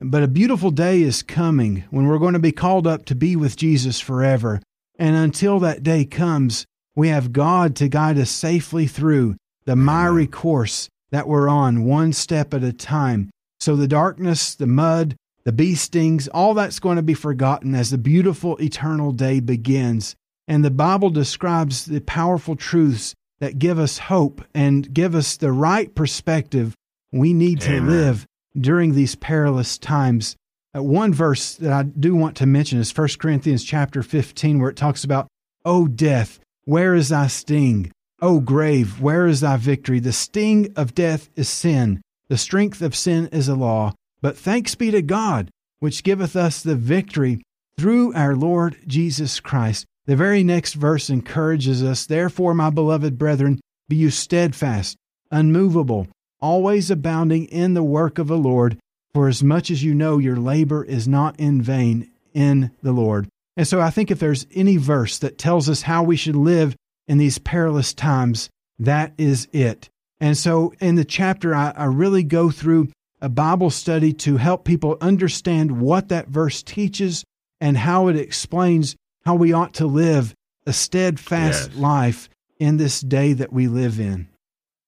But 0.02 0.24
a 0.24 0.28
beautiful 0.28 0.72
day 0.72 1.02
is 1.02 1.24
coming 1.24 1.86
when 1.90 2.08
we're 2.08 2.20
going 2.20 2.34
to 2.34 2.40
be 2.40 2.52
called 2.52 2.86
up 2.86 3.06
to 3.06 3.16
be 3.16 3.38
with 3.38 3.56
Jesus 3.56 4.02
forever. 4.02 4.62
And 4.98 5.16
until 5.16 5.60
that 5.60 5.84
day 5.84 6.06
comes, 6.06 6.66
we 6.96 7.10
have 7.10 7.34
God 7.34 7.76
to 7.78 7.90
guide 7.90 8.18
us 8.18 8.30
safely 8.30 8.88
through 8.88 9.36
the 9.66 9.76
miry 9.76 10.28
course 10.28 10.90
that 11.12 11.28
we're 11.28 11.50
on, 11.50 11.84
one 11.84 12.14
step 12.14 12.54
at 12.54 12.64
a 12.64 12.74
time. 12.74 13.30
So 13.60 13.76
the 13.76 13.88
darkness, 13.88 14.56
the 14.56 14.68
mud, 14.68 15.16
the 15.44 15.52
bee 15.52 15.76
stings, 15.76 16.28
all 16.28 16.54
that's 16.54 16.80
going 16.80 16.98
to 16.98 17.04
be 17.04 17.14
forgotten 17.14 17.76
as 17.76 17.92
the 17.92 17.98
beautiful 17.98 18.58
eternal 18.58 19.12
day 19.12 19.40
begins. 19.40 20.16
And 20.48 20.64
the 20.64 20.72
Bible 20.72 21.10
describes 21.10 21.86
the 21.86 22.02
powerful 22.02 22.56
truths 22.56 23.14
that 23.40 23.60
give 23.60 23.80
us 23.80 23.98
hope 23.98 24.44
and 24.54 24.94
give 24.94 25.16
us 25.16 25.38
the 25.38 25.52
right 25.52 25.94
perspective 25.94 26.76
we 27.12 27.34
need 27.34 27.62
to 27.62 27.82
live 27.82 28.26
during 28.58 28.94
these 28.94 29.16
perilous 29.16 29.78
times. 29.78 30.36
Uh, 30.76 30.84
one 30.84 31.14
verse 31.14 31.56
that 31.56 31.72
I 31.72 31.84
do 31.84 32.16
want 32.16 32.36
to 32.38 32.46
mention 32.46 32.80
is 32.80 32.96
1 32.96 33.08
Corinthians 33.20 33.64
chapter 33.64 34.04
15, 34.04 34.60
where 34.60 34.70
it 34.70 34.76
talks 34.76 35.04
about, 35.04 35.28
O 35.64 35.88
death, 35.88 36.40
where 36.66 36.96
is 36.96 37.10
thy 37.10 37.28
sting? 37.28 37.92
O 38.22 38.40
grave, 38.40 39.00
where 39.00 39.28
is 39.28 39.42
thy 39.42 39.58
victory? 39.58 40.00
The 40.00 40.12
sting 40.12 40.74
of 40.76 40.96
death 40.96 41.30
is 41.36 41.48
sin, 41.48 42.02
the 42.28 42.38
strength 42.38 42.82
of 42.82 42.96
sin 42.96 43.28
is 43.32 43.48
a 43.48 43.56
law. 43.56 43.94
But 44.22 44.38
thanks 44.38 44.76
be 44.76 44.92
to 44.92 45.02
God, 45.02 45.50
which 45.80 46.04
giveth 46.04 46.36
us 46.36 46.62
the 46.64 46.76
victory 46.76 47.44
through 47.78 48.14
our 48.14 48.36
Lord 48.36 48.78
Jesus 48.88 49.40
Christ. 49.40 49.86
The 50.08 50.16
very 50.16 50.44
next 50.44 50.74
verse 50.74 51.10
encourages 51.10 51.84
us, 51.84 52.06
Therefore, 52.06 52.54
my 52.54 52.70
beloved 52.70 53.18
brethren, 53.18 53.60
be 53.88 53.98
you 53.98 54.10
steadfast, 54.10 54.98
unmovable, 55.32 56.08
always 56.42 56.90
abounding 56.90 57.46
in 57.46 57.76
the 57.76 57.84
work 57.84 58.18
of 58.18 58.28
the 58.28 58.38
Lord, 58.38 58.78
for 59.16 59.30
as 59.30 59.42
much 59.42 59.72
as 59.72 59.82
you 59.82 59.94
know 59.94 60.18
your 60.18 60.36
labor 60.36 60.84
is 60.84 61.08
not 61.08 61.40
in 61.40 61.62
vain 61.62 62.12
in 62.34 62.70
the 62.84 62.92
Lord. 62.92 63.30
And 63.56 63.66
so 63.66 63.80
I 63.80 63.90
think 63.90 64.12
if 64.12 64.20
there's 64.20 64.46
any 64.54 64.76
verse 64.76 65.20
that 65.20 65.38
tells 65.38 65.70
us 65.70 65.84
how 65.84 66.04
we 66.04 66.18
should 66.18 66.36
live 66.36 66.76
in 67.08 67.18
these 67.18 67.38
perilous 67.38 67.94
times, 67.94 68.50
that 68.78 69.14
is 69.18 69.48
it. 69.54 69.88
And 70.20 70.38
so 70.38 70.74
in 70.82 70.96
the 70.96 71.06
chapter, 71.06 71.56
I, 71.56 71.72
I 71.78 71.86
really 71.86 72.24
go 72.24 72.52
through 72.52 72.90
a 73.22 73.30
Bible 73.30 73.70
study 73.70 74.12
to 74.12 74.36
help 74.36 74.66
people 74.66 74.98
understand 75.00 75.80
what 75.80 76.10
that 76.10 76.28
verse 76.28 76.62
teaches 76.62 77.24
and 77.62 77.78
how 77.78 78.10
it 78.10 78.18
explains 78.18 78.98
how 79.24 79.36
we 79.36 79.54
ought 79.54 79.76
to 79.76 79.86
live 79.86 80.34
a 80.68 80.74
steadfast 80.74 81.70
yes. 81.70 81.80
life 81.80 82.28
in 82.60 82.76
this 82.76 83.00
day 83.00 83.32
that 83.32 83.54
we 83.54 83.70
live 83.70 83.98
in. 83.98 84.28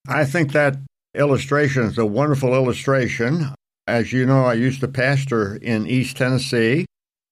I 0.05 0.25
think 0.25 0.51
that 0.51 0.75
illustration 1.15 1.83
is 1.83 1.97
a 1.97 2.05
wonderful 2.05 2.53
illustration. 2.53 3.53
As 3.87 4.11
you 4.11 4.25
know, 4.25 4.45
I 4.45 4.53
used 4.53 4.81
to 4.81 4.87
pastor 4.87 5.55
in 5.55 5.87
East 5.87 6.17
Tennessee. 6.17 6.85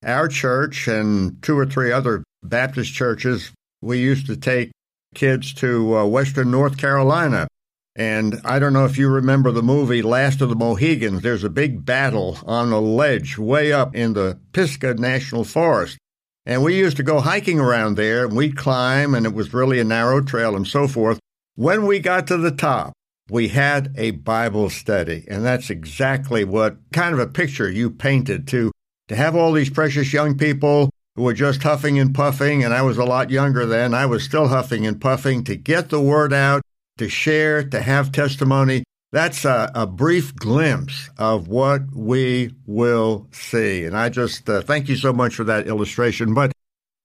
Our 0.03 0.27
church 0.27 0.87
and 0.87 1.41
two 1.43 1.57
or 1.57 1.65
three 1.65 1.91
other 1.91 2.23
Baptist 2.43 2.93
churches, 2.93 3.51
we 3.81 3.99
used 3.99 4.27
to 4.27 4.37
take 4.37 4.71
kids 5.13 5.53
to 5.55 5.97
uh, 5.97 6.05
Western 6.05 6.51
North 6.51 6.77
Carolina 6.77 7.47
and 7.95 8.41
I 8.43 8.59
don't 8.59 8.73
know 8.73 8.83
if 8.83 8.97
you 8.97 9.07
remember 9.09 9.51
the 9.51 9.63
movie 9.63 10.01
Last 10.01 10.41
of 10.41 10.49
the 10.49 10.55
Mohegans. 10.55 11.21
There's 11.21 11.45
a 11.45 11.49
big 11.49 11.85
battle 11.85 12.37
on 12.45 12.73
a 12.73 12.79
ledge 12.79 13.37
way 13.37 13.71
up 13.71 13.95
in 13.95 14.13
the 14.13 14.37
Pisgah 14.51 14.95
National 14.95 15.45
Forest. 15.45 15.97
And 16.45 16.61
we 16.61 16.75
used 16.75 16.97
to 16.97 17.03
go 17.03 17.21
hiking 17.21 17.59
around 17.59 17.95
there 17.95 18.25
and 18.25 18.35
we'd 18.35 18.57
climb, 18.57 19.15
and 19.15 19.25
it 19.25 19.33
was 19.33 19.53
really 19.53 19.79
a 19.79 19.85
narrow 19.85 20.21
trail 20.21 20.55
and 20.55 20.67
so 20.67 20.87
forth. 20.87 21.19
When 21.55 21.85
we 21.85 21.99
got 21.99 22.27
to 22.27 22.37
the 22.37 22.51
top, 22.51 22.91
we 23.29 23.47
had 23.47 23.93
a 23.97 24.11
Bible 24.11 24.69
study. 24.69 25.25
And 25.27 25.43
that's 25.43 25.69
exactly 25.69 26.43
what 26.43 26.77
kind 26.93 27.13
of 27.13 27.19
a 27.19 27.27
picture 27.27 27.69
you 27.69 27.89
painted 27.89 28.47
to, 28.49 28.71
to 29.07 29.15
have 29.15 29.35
all 29.35 29.51
these 29.51 29.69
precious 29.69 30.13
young 30.13 30.37
people 30.37 30.89
who 31.15 31.23
were 31.23 31.33
just 31.33 31.63
huffing 31.63 31.97
and 31.97 32.13
puffing. 32.13 32.63
And 32.63 32.73
I 32.73 32.81
was 32.81 32.97
a 32.97 33.05
lot 33.05 33.29
younger 33.29 33.65
then. 33.65 33.93
I 33.93 34.05
was 34.05 34.23
still 34.23 34.47
huffing 34.47 34.85
and 34.85 35.01
puffing 35.01 35.43
to 35.45 35.55
get 35.55 35.89
the 35.89 36.01
word 36.01 36.33
out 36.33 36.61
to 36.97 37.09
share, 37.09 37.63
to 37.63 37.81
have 37.81 38.11
testimony. 38.11 38.83
That's 39.11 39.45
a, 39.45 39.71
a 39.73 39.87
brief 39.87 40.35
glimpse 40.35 41.09
of 41.17 41.47
what 41.47 41.83
we 41.93 42.53
will 42.65 43.27
see. 43.31 43.85
And 43.85 43.95
I 43.95 44.09
just 44.09 44.49
uh, 44.49 44.61
thank 44.61 44.89
you 44.89 44.95
so 44.95 45.13
much 45.13 45.35
for 45.35 45.45
that 45.45 45.67
illustration. 45.67 46.33
But 46.33 46.51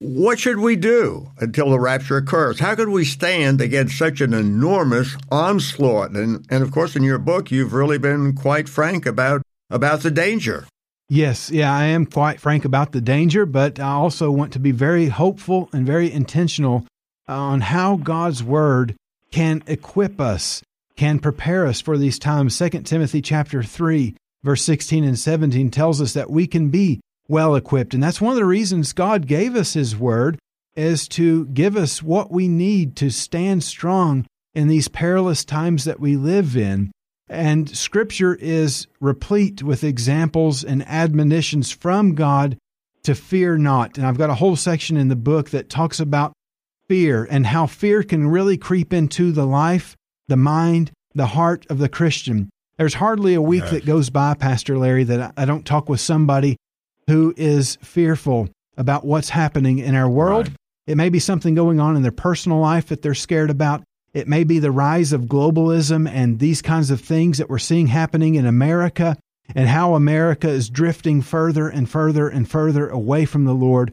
what 0.00 0.38
should 0.38 0.59
we 0.59 0.76
do 0.76 1.30
until 1.38 1.71
the 1.71 1.78
rapture 1.78 2.16
occurs? 2.16 2.59
How 2.59 2.75
could 2.75 2.88
we 2.88 3.04
stand 3.04 3.61
against 3.61 3.99
such 3.99 4.23
an 4.23 4.33
enormous 4.33 5.14
onslaught? 5.30 6.12
And, 6.12 6.47
and 6.50 6.62
of 6.62 6.73
course, 6.73 6.97
in 6.97 7.02
your 7.02 7.19
book, 7.19 7.50
you've 7.50 7.75
really 7.75 7.99
been 7.99 8.33
quite 8.33 8.69
frank 8.69 9.04
about, 9.04 9.42
about 9.69 10.00
the 10.00 10.11
danger. 10.11 10.66
Yes, 11.11 11.50
yeah, 11.50 11.75
I 11.75 11.85
am 11.85 12.07
quite 12.07 12.40
frank 12.40 12.64
about 12.64 12.92
the 12.92 13.00
danger, 13.02 13.45
but 13.45 13.78
I 13.78 13.90
also 13.90 14.30
want 14.30 14.54
to 14.54 14.59
be 14.59 14.73
very 14.73 15.09
hopeful 15.09 15.69
and 15.73 15.87
very 15.87 16.11
intentional 16.11 16.87
uh, 17.28 17.35
on 17.35 17.61
how 17.61 17.97
God's 17.97 18.42
word 18.42 18.95
can 19.30 19.62
equip 19.66 20.21
us 20.21 20.62
can 20.97 21.19
prepare 21.19 21.66
us 21.66 21.80
for 21.80 21.97
these 21.97 22.19
times. 22.19 22.59
2 22.59 22.69
Timothy 22.83 23.23
chapter 23.23 23.62
3 23.62 24.14
verse 24.42 24.62
16 24.62 25.04
and 25.04 25.19
17 25.19 25.71
tells 25.71 26.00
us 26.00 26.12
that 26.12 26.30
we 26.30 26.47
can 26.47 26.69
be 26.69 27.00
well 27.30 27.54
equipped. 27.54 27.94
And 27.94 28.02
that's 28.02 28.20
one 28.20 28.32
of 28.32 28.37
the 28.37 28.44
reasons 28.44 28.92
God 28.92 29.26
gave 29.26 29.54
us 29.54 29.75
his 29.75 29.96
word 29.96 30.38
is 30.75 31.08
to 31.08 31.46
give 31.46 31.76
us 31.76 32.02
what 32.02 32.30
we 32.30 32.49
need 32.49 32.96
to 32.96 33.10
stand 33.10 33.62
strong 33.62 34.26
in 34.54 34.68
these 34.68 34.88
perilous 34.88 35.44
times 35.44 35.84
that 35.84 36.00
we 36.00 36.16
live 36.16 36.56
in. 36.56 36.90
And 37.28 37.70
scripture 37.70 38.34
is 38.34 38.88
replete 39.00 39.62
with 39.62 39.84
examples 39.84 40.64
and 40.64 40.87
admonitions 40.88 41.70
from 41.70 42.16
God 42.16 42.58
to 43.04 43.14
fear 43.14 43.56
not. 43.56 43.96
And 43.96 44.06
I've 44.06 44.18
got 44.18 44.30
a 44.30 44.34
whole 44.34 44.56
section 44.56 44.96
in 44.96 45.08
the 45.08 45.16
book 45.16 45.50
that 45.50 45.70
talks 45.70 46.00
about 46.00 46.32
fear 46.88 47.26
and 47.30 47.46
how 47.46 47.66
fear 47.66 48.02
can 48.02 48.26
really 48.26 48.58
creep 48.58 48.92
into 48.92 49.30
the 49.30 49.46
life, 49.46 49.96
the 50.26 50.37
mind, 50.37 50.90
the 51.14 51.26
heart 51.26 51.64
of 51.70 51.78
the 51.78 51.88
Christian. 51.88 52.50
There's 52.76 52.94
hardly 52.94 53.34
a 53.34 53.42
week 53.42 53.62
yes. 53.62 53.70
that 53.70 53.87
goes 53.87 54.10
by, 54.10 54.34
Pastor 54.34 54.76
Larry, 54.76 55.04
that 55.04 55.34
I 55.37 55.44
don't 55.44 55.64
talk 55.64 55.88
with 55.88 56.00
somebody 56.00 56.56
who 57.10 57.34
is 57.36 57.76
fearful 57.82 58.48
about 58.76 59.04
what's 59.04 59.30
happening 59.30 59.78
in 59.78 59.96
our 59.96 60.08
world. 60.08 60.46
Right. 60.46 60.56
It 60.86 60.96
may 60.96 61.08
be 61.08 61.18
something 61.18 61.56
going 61.56 61.80
on 61.80 61.96
in 61.96 62.02
their 62.02 62.12
personal 62.12 62.60
life 62.60 62.86
that 62.86 63.02
they're 63.02 63.14
scared 63.14 63.50
about. 63.50 63.82
It 64.14 64.28
may 64.28 64.44
be 64.44 64.60
the 64.60 64.70
rise 64.70 65.12
of 65.12 65.22
globalism 65.22 66.08
and 66.08 66.38
these 66.38 66.62
kinds 66.62 66.90
of 66.90 67.00
things 67.00 67.38
that 67.38 67.50
we're 67.50 67.58
seeing 67.58 67.88
happening 67.88 68.36
in 68.36 68.46
America 68.46 69.16
and 69.56 69.68
how 69.68 69.94
America 69.94 70.48
is 70.48 70.70
drifting 70.70 71.20
further 71.20 71.68
and 71.68 71.90
further 71.90 72.28
and 72.28 72.48
further 72.48 72.88
away 72.88 73.24
from 73.24 73.44
the 73.44 73.54
Lord. 73.54 73.92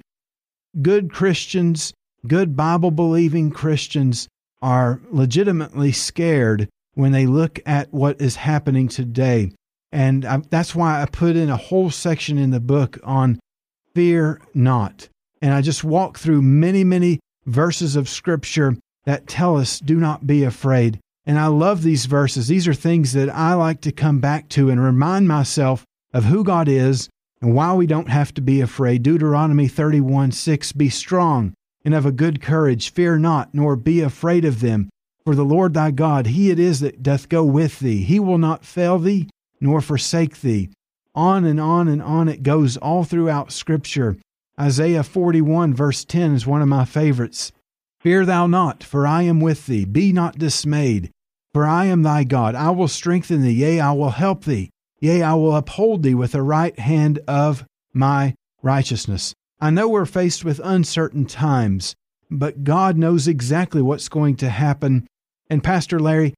Good 0.80 1.12
Christians, 1.12 1.94
good 2.28 2.56
Bible 2.56 2.92
believing 2.92 3.50
Christians 3.50 4.28
are 4.62 5.02
legitimately 5.10 5.92
scared 5.92 6.70
when 6.94 7.14
they 7.14 7.26
look 7.26 7.60
at 7.66 7.92
what 7.92 8.22
is 8.22 8.36
happening 8.36 8.88
today. 8.88 9.52
And 9.92 10.26
I, 10.26 10.38
that's 10.50 10.76
why 10.76 11.02
I 11.02 11.06
put 11.06 11.36
in 11.36 11.50
a 11.50 11.58
whole 11.58 11.90
section 11.90 12.38
in 12.38 12.52
the 12.52 12.60
book 12.60 13.00
on 13.04 13.40
fear 13.96 14.42
not. 14.54 15.10
And 15.42 15.54
I 15.54 15.62
just 15.62 15.84
walk 15.84 16.18
through 16.18 16.42
many, 16.42 16.84
many 16.84 17.20
verses 17.46 17.96
of 17.96 18.10
scripture 18.10 18.76
that 19.06 19.28
tell 19.28 19.58
us, 19.58 19.80
do 19.80 19.98
not 19.98 20.28
be 20.28 20.44
afraid. 20.44 21.00
And 21.26 21.40
I 21.40 21.48
love 21.48 21.84
these 21.84 22.06
verses. 22.06 22.48
These 22.48 22.68
are 22.68 22.74
things 22.74 23.14
that 23.14 23.30
I 23.30 23.54
like 23.54 23.82
to 23.82 23.92
come 23.92 24.20
back 24.20 24.50
to 24.50 24.70
and 24.70 24.82
remind 24.82 25.28
myself 25.28 25.86
of 26.14 26.26
who 26.26 26.44
God 26.44 26.68
is 26.68 27.10
and 27.42 27.54
why 27.54 27.74
we 27.74 27.88
don't 27.88 28.10
have 28.10 28.34
to 28.36 28.42
be 28.42 28.62
afraid. 28.62 29.04
Deuteronomy 29.04 29.68
31 29.68 30.32
6 30.32 30.72
Be 30.74 30.90
strong 30.90 31.54
and 31.86 31.94
of 31.94 32.06
a 32.06 32.12
good 32.12 32.42
courage, 32.42 32.92
fear 32.92 33.18
not, 33.18 33.54
nor 33.54 33.76
be 33.76 34.02
afraid 34.02 34.44
of 34.44 34.60
them. 34.60 34.90
For 35.26 35.36
the 35.36 35.46
Lord 35.46 35.74
thy 35.74 35.92
God, 35.92 36.28
he 36.28 36.50
it 36.50 36.60
is 36.60 36.80
that 36.80 37.04
doth 37.04 37.30
go 37.30 37.44
with 37.44 37.80
thee. 37.80 38.04
He 38.04 38.20
will 38.20 38.38
not 38.38 38.66
fail 38.66 39.00
thee, 39.00 39.30
nor 39.60 39.82
forsake 39.82 40.42
thee. 40.42 40.70
On 41.16 41.46
and 41.46 41.60
on 41.60 41.88
and 41.88 42.02
on 42.02 42.28
it 42.30 42.44
goes 42.44 42.78
all 42.78 43.04
throughout 43.04 43.52
Scripture. 43.52 44.18
Isaiah 44.60 45.04
41, 45.04 45.74
verse 45.74 46.06
10 46.06 46.34
is 46.34 46.48
one 46.48 46.62
of 46.62 46.68
my 46.68 46.86
favorites. 46.86 47.52
Fear 48.00 48.26
thou 48.26 48.48
not, 48.48 48.84
for 48.84 49.08
I 49.08 49.24
am 49.24 49.40
with 49.40 49.66
thee. 49.66 49.86
Be 49.86 50.14
not 50.14 50.38
dismayed, 50.38 51.12
for 51.54 51.66
I 51.66 51.86
am 51.86 52.04
thy 52.04 52.24
God. 52.24 52.56
I 52.56 52.70
will 52.72 52.88
strengthen 52.88 53.42
thee, 53.42 53.52
yea, 53.52 53.80
I 53.80 53.92
will 53.92 54.12
help 54.12 54.46
thee. 54.46 54.70
Yea, 55.00 55.22
I 55.22 55.34
will 55.34 55.56
uphold 55.56 56.04
thee 56.04 56.16
with 56.16 56.32
the 56.32 56.42
right 56.42 56.78
hand 56.78 57.20
of 57.28 57.66
my 57.94 58.36
righteousness. 58.62 59.34
I 59.60 59.70
know 59.70 59.88
we're 59.88 60.06
faced 60.06 60.46
with 60.46 60.62
uncertain 60.64 61.26
times, 61.26 61.96
but 62.30 62.64
God 62.64 62.98
knows 62.98 63.28
exactly 63.28 63.82
what's 63.82 64.10
going 64.10 64.36
to 64.38 64.50
happen. 64.50 65.08
And 65.50 65.64
Pastor 65.64 66.00
Larry, 66.00 66.34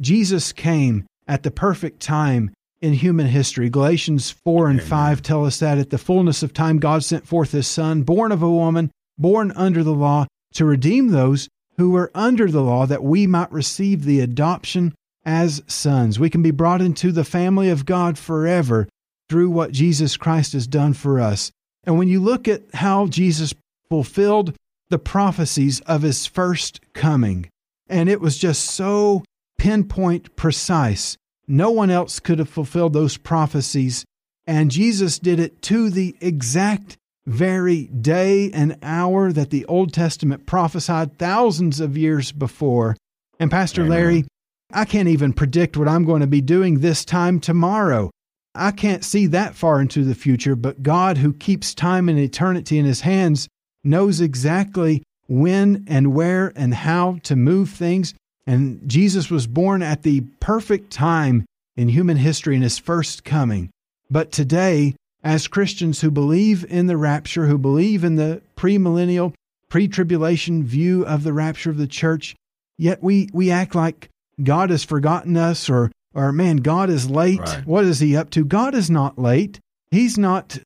Jesus 0.00 0.52
came 0.52 1.06
at 1.26 1.42
the 1.42 1.50
perfect 1.50 2.00
time 2.00 2.52
in 2.80 2.92
human 2.92 3.26
history. 3.26 3.70
Galatians 3.70 4.30
4 4.30 4.68
and 4.68 4.80
Amen. 4.80 4.90
5 4.90 5.22
tell 5.22 5.44
us 5.44 5.58
that 5.60 5.78
at 5.78 5.90
the 5.90 5.98
fullness 5.98 6.42
of 6.42 6.52
time, 6.52 6.78
God 6.78 7.02
sent 7.02 7.26
forth 7.26 7.52
his 7.52 7.66
Son, 7.66 8.02
born 8.02 8.30
of 8.30 8.42
a 8.42 8.50
woman, 8.50 8.90
born 9.16 9.52
under 9.52 9.82
the 9.82 9.94
law, 9.94 10.26
to 10.54 10.64
redeem 10.64 11.08
those 11.08 11.48
who 11.76 11.90
were 11.90 12.10
under 12.14 12.50
the 12.50 12.62
law 12.62 12.86
that 12.86 13.02
we 13.02 13.26
might 13.26 13.50
receive 13.50 14.04
the 14.04 14.20
adoption 14.20 14.94
as 15.24 15.62
sons. 15.66 16.18
We 16.18 16.30
can 16.30 16.42
be 16.42 16.50
brought 16.50 16.82
into 16.82 17.10
the 17.10 17.24
family 17.24 17.70
of 17.70 17.86
God 17.86 18.18
forever 18.18 18.88
through 19.28 19.50
what 19.50 19.72
Jesus 19.72 20.16
Christ 20.16 20.52
has 20.52 20.66
done 20.66 20.92
for 20.92 21.18
us. 21.18 21.50
And 21.84 21.98
when 21.98 22.08
you 22.08 22.20
look 22.20 22.46
at 22.46 22.62
how 22.74 23.06
Jesus 23.06 23.54
fulfilled 23.88 24.54
the 24.90 24.98
prophecies 24.98 25.80
of 25.80 26.02
his 26.02 26.26
first 26.26 26.80
coming, 26.92 27.48
and 27.88 28.08
it 28.08 28.20
was 28.20 28.38
just 28.38 28.64
so 28.64 29.24
pinpoint 29.58 30.36
precise, 30.36 31.16
no 31.46 31.70
one 31.70 31.90
else 31.90 32.20
could 32.20 32.38
have 32.38 32.48
fulfilled 32.48 32.92
those 32.92 33.16
prophecies. 33.16 34.04
And 34.46 34.70
Jesus 34.70 35.18
did 35.18 35.40
it 35.40 35.62
to 35.62 35.90
the 35.90 36.16
exact 36.20 36.96
very 37.26 37.86
day 37.86 38.50
and 38.52 38.76
hour 38.82 39.32
that 39.32 39.50
the 39.50 39.64
Old 39.66 39.92
Testament 39.92 40.46
prophesied 40.46 41.18
thousands 41.18 41.80
of 41.80 41.96
years 41.96 42.32
before. 42.32 42.96
And 43.40 43.50
Pastor 43.50 43.82
Amen. 43.82 43.90
Larry, 43.90 44.24
I 44.72 44.84
can't 44.84 45.08
even 45.08 45.32
predict 45.32 45.76
what 45.76 45.88
I'm 45.88 46.04
going 46.04 46.20
to 46.20 46.26
be 46.26 46.40
doing 46.40 46.80
this 46.80 47.04
time 47.04 47.40
tomorrow. 47.40 48.10
I 48.54 48.70
can't 48.70 49.04
see 49.04 49.26
that 49.28 49.54
far 49.54 49.80
into 49.80 50.04
the 50.04 50.14
future, 50.14 50.54
but 50.54 50.82
God, 50.82 51.18
who 51.18 51.32
keeps 51.32 51.74
time 51.74 52.08
and 52.08 52.18
eternity 52.18 52.78
in 52.78 52.84
his 52.84 53.00
hands, 53.00 53.48
knows 53.82 54.20
exactly 54.20 55.02
when 55.26 55.84
and 55.88 56.14
where 56.14 56.52
and 56.54 56.74
how 56.74 57.18
to 57.24 57.34
move 57.34 57.70
things. 57.70 58.14
And 58.46 58.80
Jesus 58.86 59.30
was 59.30 59.46
born 59.46 59.82
at 59.82 60.02
the 60.02 60.20
perfect 60.40 60.90
time 60.92 61.44
in 61.76 61.88
human 61.88 62.16
history 62.16 62.56
in 62.56 62.62
his 62.62 62.78
first 62.78 63.24
coming. 63.24 63.70
But 64.10 64.32
today, 64.32 64.94
as 65.22 65.48
Christians 65.48 66.00
who 66.00 66.10
believe 66.10 66.64
in 66.68 66.86
the 66.86 66.96
rapture, 66.96 67.46
who 67.46 67.58
believe 67.58 68.04
in 68.04 68.16
the 68.16 68.42
premillennial, 68.56 69.34
pre 69.68 69.88
tribulation 69.88 70.62
view 70.62 71.04
of 71.06 71.24
the 71.24 71.32
rapture 71.32 71.70
of 71.70 71.78
the 71.78 71.86
church, 71.86 72.36
yet 72.76 73.02
we, 73.02 73.28
we 73.32 73.50
act 73.50 73.74
like 73.74 74.08
God 74.42 74.70
has 74.70 74.84
forgotten 74.84 75.36
us 75.36 75.70
or, 75.70 75.90
or 76.12 76.32
man, 76.32 76.58
God 76.58 76.90
is 76.90 77.10
late. 77.10 77.40
Right. 77.40 77.66
What 77.66 77.84
is 77.84 78.00
he 78.00 78.16
up 78.16 78.30
to? 78.30 78.44
God 78.44 78.74
is 78.74 78.90
not 78.90 79.18
late. 79.18 79.58
He's 79.90 80.18
not 80.18 80.58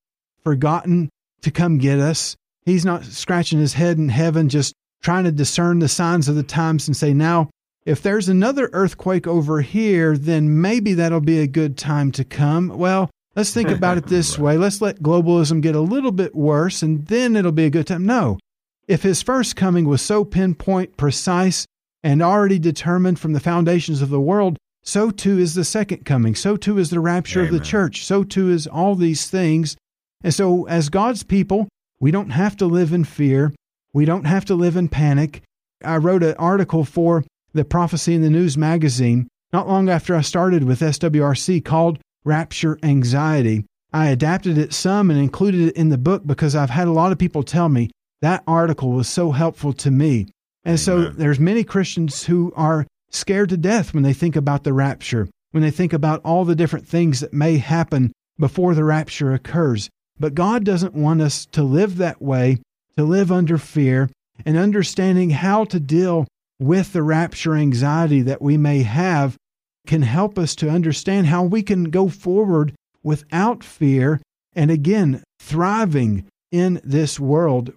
forgotten 0.42 1.11
to 1.42 1.50
come 1.50 1.78
get 1.78 2.00
us. 2.00 2.37
He's 2.64 2.85
not 2.85 3.04
scratching 3.04 3.61
his 3.61 3.75
head 3.75 3.99
in 3.99 4.08
heaven, 4.08 4.49
just 4.49 4.75
trying 5.02 5.25
to 5.25 5.32
discern 5.32 5.78
the 5.78 5.88
signs 5.88 6.28
of 6.28 6.35
the 6.35 6.42
times 6.42 6.88
and 6.88 6.97
say, 6.97 7.14
now, 7.14 7.50
if 7.88 8.02
there's 8.02 8.28
another 8.28 8.68
earthquake 8.73 9.26
over 9.26 9.62
here, 9.62 10.16
then 10.16 10.61
maybe 10.61 10.95
that'll 10.95 11.21
be 11.21 11.40
a 11.40 11.47
good 11.47 11.78
time 11.78 12.12
to 12.12 12.25
come. 12.25 12.68
Well, 12.68 13.11
Let's 13.38 13.54
think 13.54 13.68
about 13.68 13.99
it 13.99 14.07
this 14.09 14.37
way. 14.37 14.59
Let's 14.59 14.80
let 14.80 15.00
globalism 15.00 15.61
get 15.61 15.76
a 15.76 15.80
little 15.80 16.11
bit 16.11 16.35
worse 16.35 16.83
and 16.83 17.07
then 17.07 17.37
it'll 17.37 17.52
be 17.52 17.66
a 17.66 17.71
good 17.71 17.87
time. 17.87 18.04
No. 18.04 18.37
If 18.88 19.04
his 19.04 19.23
first 19.23 19.54
coming 19.54 19.87
was 19.87 20.02
so 20.02 20.25
pinpoint, 20.25 20.97
precise, 20.97 21.64
and 22.02 22.21
already 22.21 22.59
determined 22.59 23.21
from 23.21 23.35
the 23.35 23.40
foundations 23.40 24.02
of 24.02 24.09
the 24.09 24.21
world, 24.21 24.57
so 24.83 25.12
too 25.12 25.38
is 25.38 25.54
the 25.54 25.64
second 25.64 26.04
coming. 26.04 26.35
So 26.35 26.57
too 26.57 26.78
is 26.78 26.90
the 26.90 26.99
rapture 26.99 27.42
Amen. 27.42 27.54
of 27.54 27.61
the 27.61 27.64
church. 27.64 28.04
So 28.04 28.25
too 28.25 28.50
is 28.50 28.66
all 28.66 28.97
these 28.97 29.30
things. 29.30 29.76
And 30.25 30.35
so, 30.35 30.66
as 30.66 30.88
God's 30.88 31.23
people, 31.23 31.68
we 32.00 32.11
don't 32.11 32.30
have 32.30 32.57
to 32.57 32.66
live 32.66 32.92
in 32.92 33.04
fear. 33.04 33.52
We 33.92 34.04
don't 34.04 34.25
have 34.25 34.47
to 34.47 34.57
live 34.57 34.76
in 34.76 34.88
panic. 34.88 35.42
I 35.85 35.99
wrote 35.99 36.25
an 36.25 36.35
article 36.38 36.85
for 36.85 37.25
the 37.58 37.64
Prophecy 37.64 38.14
in 38.14 38.22
the 38.22 38.30
News 38.30 38.56
magazine 38.56 39.26
not 39.52 39.66
long 39.66 39.88
after 39.88 40.14
I 40.14 40.20
started 40.20 40.62
with 40.62 40.78
SWRC 40.80 41.64
called 41.64 41.98
rapture 42.24 42.78
anxiety. 42.84 43.64
I 43.92 44.08
adapted 44.08 44.58
it 44.58 44.72
some 44.72 45.10
and 45.10 45.18
included 45.18 45.68
it 45.68 45.76
in 45.76 45.88
the 45.88 45.98
book 45.98 46.24
because 46.24 46.54
I've 46.54 46.70
had 46.70 46.86
a 46.86 46.92
lot 46.92 47.10
of 47.10 47.18
people 47.18 47.42
tell 47.42 47.68
me 47.68 47.90
that 48.20 48.44
article 48.46 48.92
was 48.92 49.08
so 49.08 49.32
helpful 49.32 49.72
to 49.72 49.90
me. 49.90 50.28
And 50.64 50.72
Amen. 50.74 50.78
so 50.78 51.08
there's 51.08 51.40
many 51.40 51.64
Christians 51.64 52.24
who 52.24 52.52
are 52.54 52.86
scared 53.10 53.48
to 53.48 53.56
death 53.56 53.92
when 53.92 54.04
they 54.04 54.12
think 54.12 54.36
about 54.36 54.62
the 54.62 54.72
rapture, 54.72 55.28
when 55.50 55.62
they 55.62 55.70
think 55.72 55.92
about 55.92 56.20
all 56.24 56.44
the 56.44 56.54
different 56.54 56.86
things 56.86 57.20
that 57.20 57.32
may 57.32 57.56
happen 57.56 58.12
before 58.38 58.74
the 58.74 58.84
rapture 58.84 59.32
occurs. 59.32 59.88
But 60.20 60.34
God 60.34 60.64
doesn't 60.64 60.94
want 60.94 61.22
us 61.22 61.46
to 61.46 61.64
live 61.64 61.96
that 61.96 62.22
way, 62.22 62.58
to 62.96 63.02
live 63.02 63.32
under 63.32 63.58
fear, 63.58 64.10
and 64.44 64.56
understanding 64.56 65.30
how 65.30 65.64
to 65.64 65.80
deal 65.80 66.28
with 66.58 66.92
the 66.92 67.02
rapture 67.02 67.54
anxiety 67.54 68.22
that 68.22 68.42
we 68.42 68.56
may 68.56 68.82
have 68.82 69.36
can 69.86 70.02
help 70.02 70.38
us 70.38 70.54
to 70.56 70.68
understand 70.68 71.26
how 71.26 71.42
we 71.42 71.62
can 71.62 71.84
go 71.84 72.08
forward 72.08 72.74
without 73.02 73.64
fear 73.64 74.20
and 74.54 74.70
again, 74.70 75.22
thriving 75.38 76.26
in 76.50 76.80
this 76.82 77.20
world. 77.20 77.72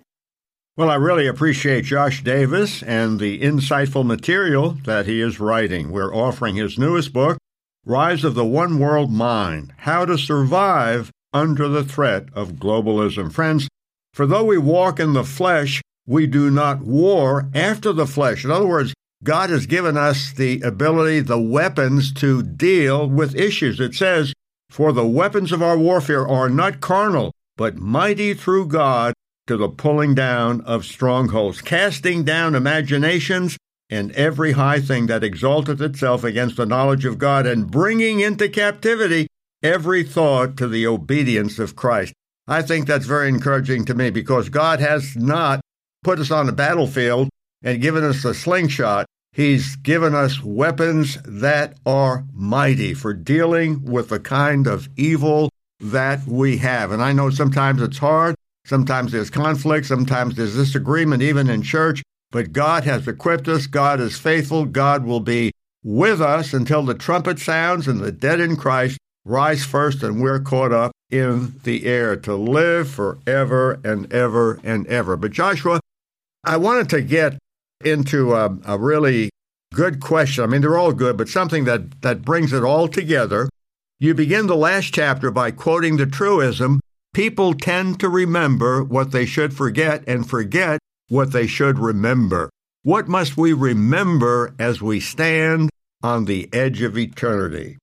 Well, 0.78 0.90
I 0.90 0.96
really 0.96 1.28
appreciate 1.28 1.86
Josh 1.86 2.24
Davis 2.24 2.82
and 2.82 3.20
the 3.20 3.40
insightful 3.42 4.06
material 4.06 4.78
that 4.86 5.06
he 5.06 5.22
is 5.22 5.40
writing. 5.40 5.92
We're 5.92 6.16
offering 6.16 6.56
his 6.56 6.80
newest 6.80 7.14
book, 7.14 7.38
Rise 7.86 8.24
of 8.24 8.36
the 8.36 8.46
One 8.46 8.80
World 8.80 9.12
Mind 9.12 9.74
How 9.80 10.06
to 10.06 10.18
Survive 10.18 11.12
Under 11.34 11.68
the 11.68 11.84
Threat 11.84 12.30
of 12.34 12.54
Globalism. 12.54 13.32
Friends, 13.32 13.68
for 14.14 14.26
though 14.26 14.46
we 14.46 14.58
walk 14.58 15.00
in 15.00 15.14
the 15.14 15.24
flesh, 15.24 15.82
we 16.06 16.28
do 16.28 16.50
not 16.50 16.82
war 16.82 17.50
after 17.54 17.94
the 17.94 18.08
flesh. 18.08 18.44
In 18.44 18.52
other 18.52 18.68
words, 18.68 18.94
God 19.24 19.50
has 19.50 19.68
given 19.68 19.98
us 19.98 20.34
the 20.34 20.62
ability, 20.62 21.20
the 21.20 21.40
weapons 21.40 22.12
to 22.14 22.42
deal 22.42 23.08
with 23.08 23.36
issues. 23.36 23.80
It 23.80 23.94
says, 23.94 24.34
For 24.70 24.92
the 24.92 25.06
weapons 25.06 25.52
of 25.52 25.62
our 25.62 25.78
warfare 25.78 26.28
are 26.28 26.50
not 26.50 26.82
carnal, 26.82 27.32
but 27.56 27.78
mighty 27.78 28.34
through 28.34 28.68
God 28.68 29.14
to 29.48 29.58
the 29.58 29.70
pulling 29.70 30.16
down 30.16 30.62
of 30.62 30.86
strongholds, 30.86 31.62
casting 31.62 32.24
down 32.24 32.56
imaginations 32.56 33.58
and 33.90 34.12
every 34.14 34.54
high 34.54 34.80
thing 34.80 35.08
that 35.08 35.24
exalteth 35.24 35.82
itself 35.82 36.24
against 36.24 36.56
the 36.56 36.66
knowledge 36.66 37.06
of 37.06 37.18
God, 37.18 37.46
and 37.46 37.70
bringing 37.70 38.22
into 38.22 38.48
captivity 38.48 39.28
every 39.62 40.04
thought 40.04 40.58
to 40.58 40.68
the 40.68 40.88
obedience 40.88 41.60
of 41.60 41.76
Christ. 41.76 42.14
I 42.48 42.62
think 42.62 42.88
that's 42.88 43.06
very 43.06 43.30
encouraging 43.30 43.86
to 43.86 43.94
me 43.94 44.10
because 44.10 44.50
God 44.50 44.80
has 44.80 45.16
not 45.16 45.61
put 46.04 46.20
us 46.20 46.32
on 46.32 46.46
the 46.46 46.52
battlefield 46.52 47.30
and 47.64 47.82
given 47.82 48.04
us 48.04 48.26
a 48.26 48.34
slingshot. 48.34 49.06
He's 49.34 49.76
given 49.78 50.14
us 50.14 50.44
weapons 50.44 51.18
that 51.26 51.78
are 51.86 52.26
mighty 52.34 52.94
for 52.94 53.14
dealing 53.14 53.86
with 53.86 54.10
the 54.10 54.20
kind 54.20 54.68
of 54.68 54.90
evil 54.98 55.50
that 55.80 56.26
we 56.28 56.58
have. 56.58 56.92
And 56.92 57.02
I 57.02 57.14
know 57.14 57.30
sometimes 57.30 57.82
it's 57.82 57.98
hard, 57.98 58.36
sometimes 58.66 59.12
there's 59.12 59.30
conflict, 59.30 59.88
sometimes 59.88 60.36
there's 60.36 60.56
disagreement, 60.56 61.22
even 61.22 61.50
in 61.50 61.62
church, 61.62 62.04
but 62.32 62.54
God 62.54 62.84
has 62.84 63.08
equipped 63.08 63.48
us. 63.48 63.68
God 63.68 64.00
is 64.00 64.18
faithful. 64.18 64.66
God 64.66 65.06
will 65.06 65.20
be 65.20 65.52
with 65.84 66.22
us 66.22 66.54
until 66.54 66.84
the 66.84 66.94
trumpet 66.94 67.40
sounds 67.40 67.88
and 67.88 68.00
the 68.00 68.12
dead 68.12 68.40
in 68.40 68.56
Christ 68.56 68.98
rise 69.26 69.64
first 69.64 70.04
and 70.04 70.22
we're 70.22 70.40
caught 70.40 70.72
up 70.72 70.92
in 71.10 71.54
the 71.64 71.86
air 71.86 72.16
to 72.16 72.36
live 72.36 72.90
forever 72.90 73.80
and 73.84 74.12
ever 74.12 74.60
and 74.64 74.88
ever. 74.88 75.16
But 75.16 75.32
Joshua, 75.32 75.80
I 76.44 76.58
wanted 76.58 76.90
to 76.90 77.02
get 77.02 77.38
into 77.84 78.34
a, 78.34 78.58
a 78.66 78.78
really 78.78 79.30
good 79.74 80.00
question. 80.00 80.44
I 80.44 80.48
mean, 80.48 80.62
they're 80.62 80.78
all 80.78 80.94
good, 80.94 81.18
but 81.18 81.30
something 81.30 81.66
that, 81.66 82.02
that 82.02 82.24
brings 82.24 82.54
it 82.54 82.64
all 82.64 82.88
together. 82.88 83.50
You 84.00 84.14
begin 84.14 84.48
the 84.48 84.56
last 84.56 84.94
chapter 84.94 85.32
by 85.32 85.52
quoting 85.52 85.98
the 85.98 86.06
truism 86.06 86.80
people 87.14 87.54
tend 87.54 88.00
to 88.00 88.10
remember 88.10 88.84
what 88.84 89.12
they 89.12 89.26
should 89.26 89.54
forget 89.54 90.04
and 90.08 90.30
forget 90.30 90.80
what 91.10 91.32
they 91.32 91.46
should 91.46 91.78
remember. 91.78 92.50
What 92.84 93.08
must 93.08 93.38
we 93.38 93.54
remember 93.54 94.56
as 94.58 94.82
we 94.82 95.00
stand 95.00 95.70
on 96.02 96.26
the 96.26 96.50
edge 96.54 96.82
of 96.82 96.98
eternity? 96.98 97.78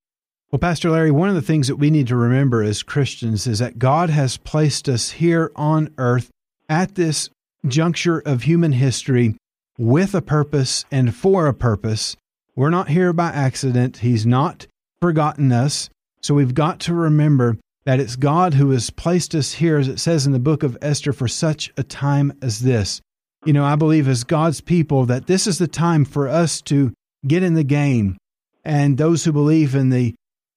Well, 0.50 0.58
Pastor 0.58 0.90
Larry, 0.90 1.10
one 1.10 1.28
of 1.28 1.34
the 1.34 1.42
things 1.42 1.68
that 1.68 1.76
we 1.76 1.90
need 1.90 2.08
to 2.08 2.16
remember 2.16 2.62
as 2.62 2.82
Christians 2.82 3.46
is 3.46 3.58
that 3.58 3.78
God 3.78 4.08
has 4.10 4.38
placed 4.38 4.88
us 4.88 5.10
here 5.10 5.52
on 5.54 5.92
earth 5.98 6.30
at 6.68 6.94
this 6.94 7.28
juncture 7.68 8.18
of 8.18 8.42
human 8.42 8.72
history 8.72 9.36
with 9.78 10.14
a 10.14 10.22
purpose 10.22 10.84
and 10.90 11.14
for 11.14 11.46
a 11.46 11.54
purpose. 11.54 12.16
We're 12.56 12.70
not 12.70 12.88
here 12.88 13.12
by 13.12 13.28
accident. 13.28 13.98
He's 13.98 14.26
not 14.26 14.66
forgotten 15.00 15.52
us. 15.52 15.88
So 16.20 16.34
we've 16.34 16.54
got 16.54 16.80
to 16.80 16.94
remember 16.94 17.56
that 17.84 18.00
it's 18.00 18.16
God 18.16 18.54
who 18.54 18.70
has 18.70 18.90
placed 18.90 19.34
us 19.34 19.54
here, 19.54 19.78
as 19.78 19.88
it 19.88 20.00
says 20.00 20.26
in 20.26 20.32
the 20.32 20.38
book 20.38 20.62
of 20.62 20.76
Esther, 20.82 21.12
for 21.12 21.28
such 21.28 21.72
a 21.76 21.82
time 21.82 22.32
as 22.42 22.60
this. 22.60 23.00
You 23.44 23.52
know, 23.52 23.64
I 23.64 23.76
believe 23.76 24.08
as 24.08 24.24
God's 24.24 24.60
people 24.60 25.06
that 25.06 25.26
this 25.26 25.46
is 25.46 25.58
the 25.58 25.68
time 25.68 26.04
for 26.04 26.28
us 26.28 26.60
to 26.62 26.92
get 27.26 27.42
in 27.42 27.54
the 27.54 27.64
game. 27.64 28.18
And 28.64 28.98
those 28.98 29.24
who 29.24 29.32
believe 29.32 29.74
in 29.74 29.90
the 29.90 30.14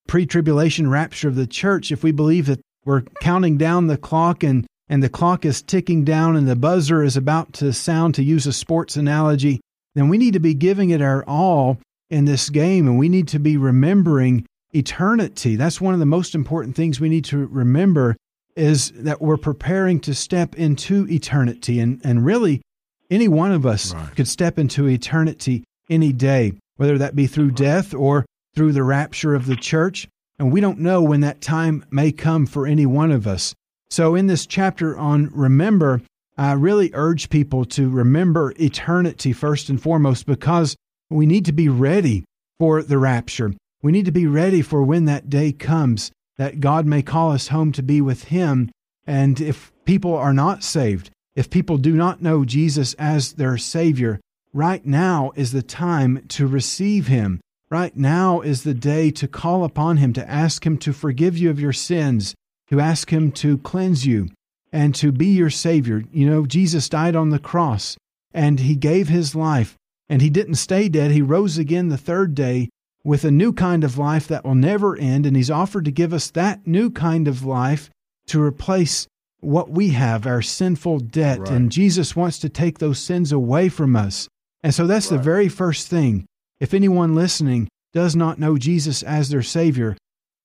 pre 0.08 0.25
tribulation 0.25 0.89
rapture 0.89 1.27
of 1.27 1.36
the 1.36 1.48
church, 1.48 1.91
if 1.91 2.03
we 2.03 2.12
believe 2.12 2.48
that 2.48 2.60
we're 2.84 3.03
counting 3.21 3.58
down 3.58 3.88
the 3.88 3.97
clock 3.97 4.43
and, 4.43 4.65
and 4.91 5.01
the 5.01 5.10
clock 5.10 5.45
is 5.45 5.62
ticking 5.62 6.04
down 6.04 6.36
and 6.36 6.49
the 6.49 6.56
buzzer 6.56 7.01
is 7.01 7.15
about 7.15 7.54
to 7.54 7.71
sound, 7.71 8.13
to 8.13 8.23
use 8.23 8.45
a 8.45 8.51
sports 8.51 8.97
analogy, 8.97 9.62
then 9.95 10.10
we 10.10 10.17
need 10.17 10.34
to 10.34 10.39
be 10.39 10.54
giving 10.54 10.89
it 10.89 11.01
our 11.01 11.23
all 11.23 11.77
in 12.10 12.25
this 12.25 12.49
game 12.49 12.88
and 12.88 12.99
we 12.99 13.08
need 13.08 13.30
to 13.30 13.39
be 13.39 13.56
remembering 13.56 14.45
eternity. 14.75 15.56
That's 15.56 15.80
one 15.80 15.93
of 15.93 16.01
the 16.01 16.06
most 16.06 16.36
important 16.36 16.75
things 16.75 16.99
we 16.99 17.08
need 17.08 17.23
to 17.25 17.47
remember 17.47 18.17
is 18.58 18.91
that 18.91 19.21
we're 19.21 19.38
preparing 19.38 20.01
to 20.01 20.13
step 20.13 20.56
into 20.56 21.08
eternity. 21.10 21.80
And, 21.80 22.01
and 22.04 22.25
really, 22.25 22.62
any 23.10 23.30
one 23.30 23.54
of 23.54 23.65
us 23.65 23.93
right. 23.93 24.13
could 24.13 24.27
step 24.27 24.60
into 24.60 24.89
eternity 24.89 25.63
any 25.89 26.12
day, 26.12 26.51
whether 26.75 26.97
that 26.97 27.15
be 27.15 27.27
through 27.27 27.51
death 27.51 27.93
or 27.93 28.25
through 28.56 28.73
the 28.73 28.84
rapture 28.84 29.36
of 29.36 29.45
the 29.45 29.56
church. 29.56 30.10
And 30.38 30.51
we 30.51 30.60
don't 30.60 30.80
know 30.80 31.01
when 31.01 31.21
that 31.21 31.39
time 31.39 31.86
may 31.91 32.12
come 32.12 32.45
for 32.45 32.67
any 32.67 32.86
one 32.86 33.12
of 33.12 33.25
us. 33.25 33.54
So, 33.91 34.15
in 34.15 34.27
this 34.27 34.45
chapter 34.45 34.97
on 34.97 35.30
remember, 35.34 36.01
I 36.38 36.54
really 36.54 36.91
urge 36.93 37.30
people 37.30 37.65
to 37.65 37.89
remember 37.89 38.54
eternity 38.58 39.34
first 39.34 39.67
and 39.67 39.82
foremost 39.82 40.25
because 40.25 40.77
we 41.10 41.25
need 41.25 41.43
to 41.45 41.51
be 41.51 41.67
ready 41.67 42.23
for 42.58 42.82
the 42.82 42.97
rapture. 42.97 43.54
We 43.84 43.91
need 43.91 44.06
to 44.06 44.12
be 44.13 44.27
ready 44.27 44.62
for 44.62 44.82
when 44.82 45.06
that 45.06 45.30
day 45.30 45.51
comes 45.51 46.10
that 46.38 46.62
God 46.62 46.86
may 46.86 47.01
call 47.01 47.34
us 47.34 47.49
home 47.49 47.73
to 47.73 47.84
be 47.84 47.99
with 47.99 48.25
Him. 48.25 48.71
And 49.06 49.41
if 49.41 49.73
people 49.84 50.15
are 50.15 50.34
not 50.34 50.63
saved, 50.63 51.10
if 51.36 51.49
people 51.49 51.77
do 51.77 51.93
not 51.93 52.21
know 52.21 52.45
Jesus 52.45 52.93
as 52.93 53.34
their 53.34 53.58
Savior, 53.58 54.21
right 54.54 54.86
now 54.86 55.34
is 55.36 55.51
the 55.51 55.62
time 55.62 56.23
to 56.30 56.47
receive 56.47 57.08
Him. 57.08 57.41
Right 57.69 57.95
now 57.97 58.39
is 58.39 58.63
the 58.63 58.73
day 58.73 59.12
to 59.12 59.27
call 59.27 59.65
upon 59.65 59.97
Him, 59.97 60.13
to 60.13 60.30
ask 60.30 60.65
Him 60.65 60.77
to 60.77 60.93
forgive 60.93 61.38
you 61.38 61.49
of 61.49 61.60
your 61.60 61.73
sins, 61.73 62.36
to 62.71 62.79
ask 62.79 63.12
Him 63.12 63.31
to 63.34 63.57
cleanse 63.60 64.05
you, 64.05 64.29
and 64.71 64.95
to 64.95 65.12
be 65.12 65.27
your 65.27 65.49
Savior. 65.49 66.03
You 66.12 66.25
know, 66.25 66.45
Jesus 66.45 66.89
died 66.89 67.15
on 67.15 67.29
the 67.29 67.39
cross 67.39 67.97
and 68.34 68.62
He 68.62 68.75
gave 68.75 69.10
His 69.10 69.36
life, 69.36 69.75
and 70.10 70.21
He 70.21 70.29
didn't 70.29 70.55
stay 70.55 70.88
dead. 70.89 71.12
He 71.12 71.21
rose 71.21 71.57
again 71.57 71.89
the 71.89 71.97
third 71.97 72.34
day 72.34 72.69
with 73.03 73.25
a 73.25 73.31
new 73.31 73.51
kind 73.51 73.84
of 73.84 73.97
life 73.97 74.27
that 74.27 74.45
will 74.45 74.55
never 74.55 74.95
end, 74.95 75.25
and 75.25 75.36
He's 75.36 75.51
offered 75.51 75.86
to 75.86 75.91
give 75.91 76.13
us 76.13 76.31
that 76.31 76.65
new 76.65 76.89
kind 76.89 77.27
of 77.27 77.43
life 77.43 77.89
to 78.27 78.41
replace 78.41 79.07
what 79.41 79.69
we 79.69 79.89
have, 79.89 80.25
our 80.25 80.41
sinful 80.41 80.99
debt. 80.99 81.39
Right. 81.39 81.49
And 81.49 81.71
Jesus 81.71 82.15
wants 82.15 82.39
to 82.39 82.49
take 82.49 82.79
those 82.79 82.99
sins 82.99 83.31
away 83.31 83.69
from 83.69 83.95
us. 83.95 84.29
And 84.63 84.73
so 84.73 84.88
that's 84.88 85.12
right. 85.12 85.17
the 85.17 85.23
very 85.23 85.49
first 85.49 85.88
thing. 85.88 86.25
If 86.60 86.73
anyone 86.73 87.15
listening 87.15 87.67
does 87.91 88.15
not 88.15 88.39
know 88.39 88.57
Jesus 88.57 89.01
as 89.03 89.29
their 89.29 89.41
Savior, 89.41 89.97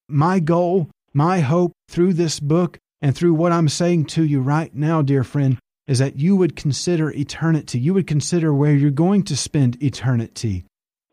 my 0.08 0.40
goal, 0.40 0.88
my 1.16 1.40
hope 1.40 1.72
through 1.88 2.12
this 2.12 2.38
book 2.38 2.78
and 3.00 3.16
through 3.16 3.34
what 3.34 3.50
I'm 3.50 3.68
saying 3.68 4.04
to 4.06 4.22
you 4.22 4.40
right 4.40 4.72
now, 4.74 5.02
dear 5.02 5.24
friend, 5.24 5.58
is 5.86 5.98
that 5.98 6.18
you 6.18 6.36
would 6.36 6.54
consider 6.54 7.10
eternity. 7.10 7.78
You 7.78 7.94
would 7.94 8.06
consider 8.06 8.52
where 8.52 8.74
you're 8.74 8.90
going 8.90 9.22
to 9.24 9.36
spend 9.36 9.82
eternity. 9.82 10.64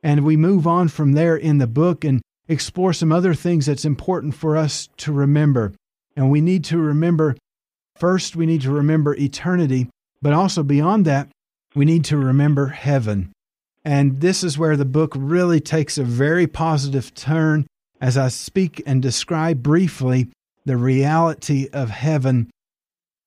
And 0.03 0.25
we 0.25 0.35
move 0.35 0.67
on 0.67 0.89
from 0.89 1.13
there 1.13 1.37
in 1.37 1.59
the 1.59 1.67
book 1.67 2.03
and 2.03 2.21
explore 2.49 2.91
some 2.91 3.11
other 3.11 3.33
things 3.33 3.65
that's 3.65 3.85
important 3.85 4.35
for 4.35 4.57
us 4.57 4.89
to 4.97 5.13
remember. 5.13 5.73
And 6.17 6.29
we 6.29 6.41
need 6.41 6.65
to 6.65 6.77
remember 6.77 7.37
First, 7.95 8.35
we 8.35 8.45
need 8.45 8.61
to 8.61 8.71
remember 8.71 9.15
eternity, 9.15 9.89
but 10.21 10.33
also 10.33 10.63
beyond 10.63 11.05
that, 11.05 11.29
we 11.75 11.85
need 11.85 12.05
to 12.05 12.17
remember 12.17 12.67
heaven. 12.67 13.31
And 13.85 14.21
this 14.21 14.43
is 14.43 14.57
where 14.57 14.77
the 14.77 14.85
book 14.85 15.13
really 15.15 15.59
takes 15.59 15.97
a 15.97 16.03
very 16.03 16.47
positive 16.47 17.13
turn 17.13 17.65
as 18.03 18.17
I 18.17 18.27
speak 18.27 18.83
and 18.85 19.01
describe 19.01 19.63
briefly 19.63 20.27
the 20.65 20.75
reality 20.75 21.69
of 21.71 21.89
heaven. 21.89 22.51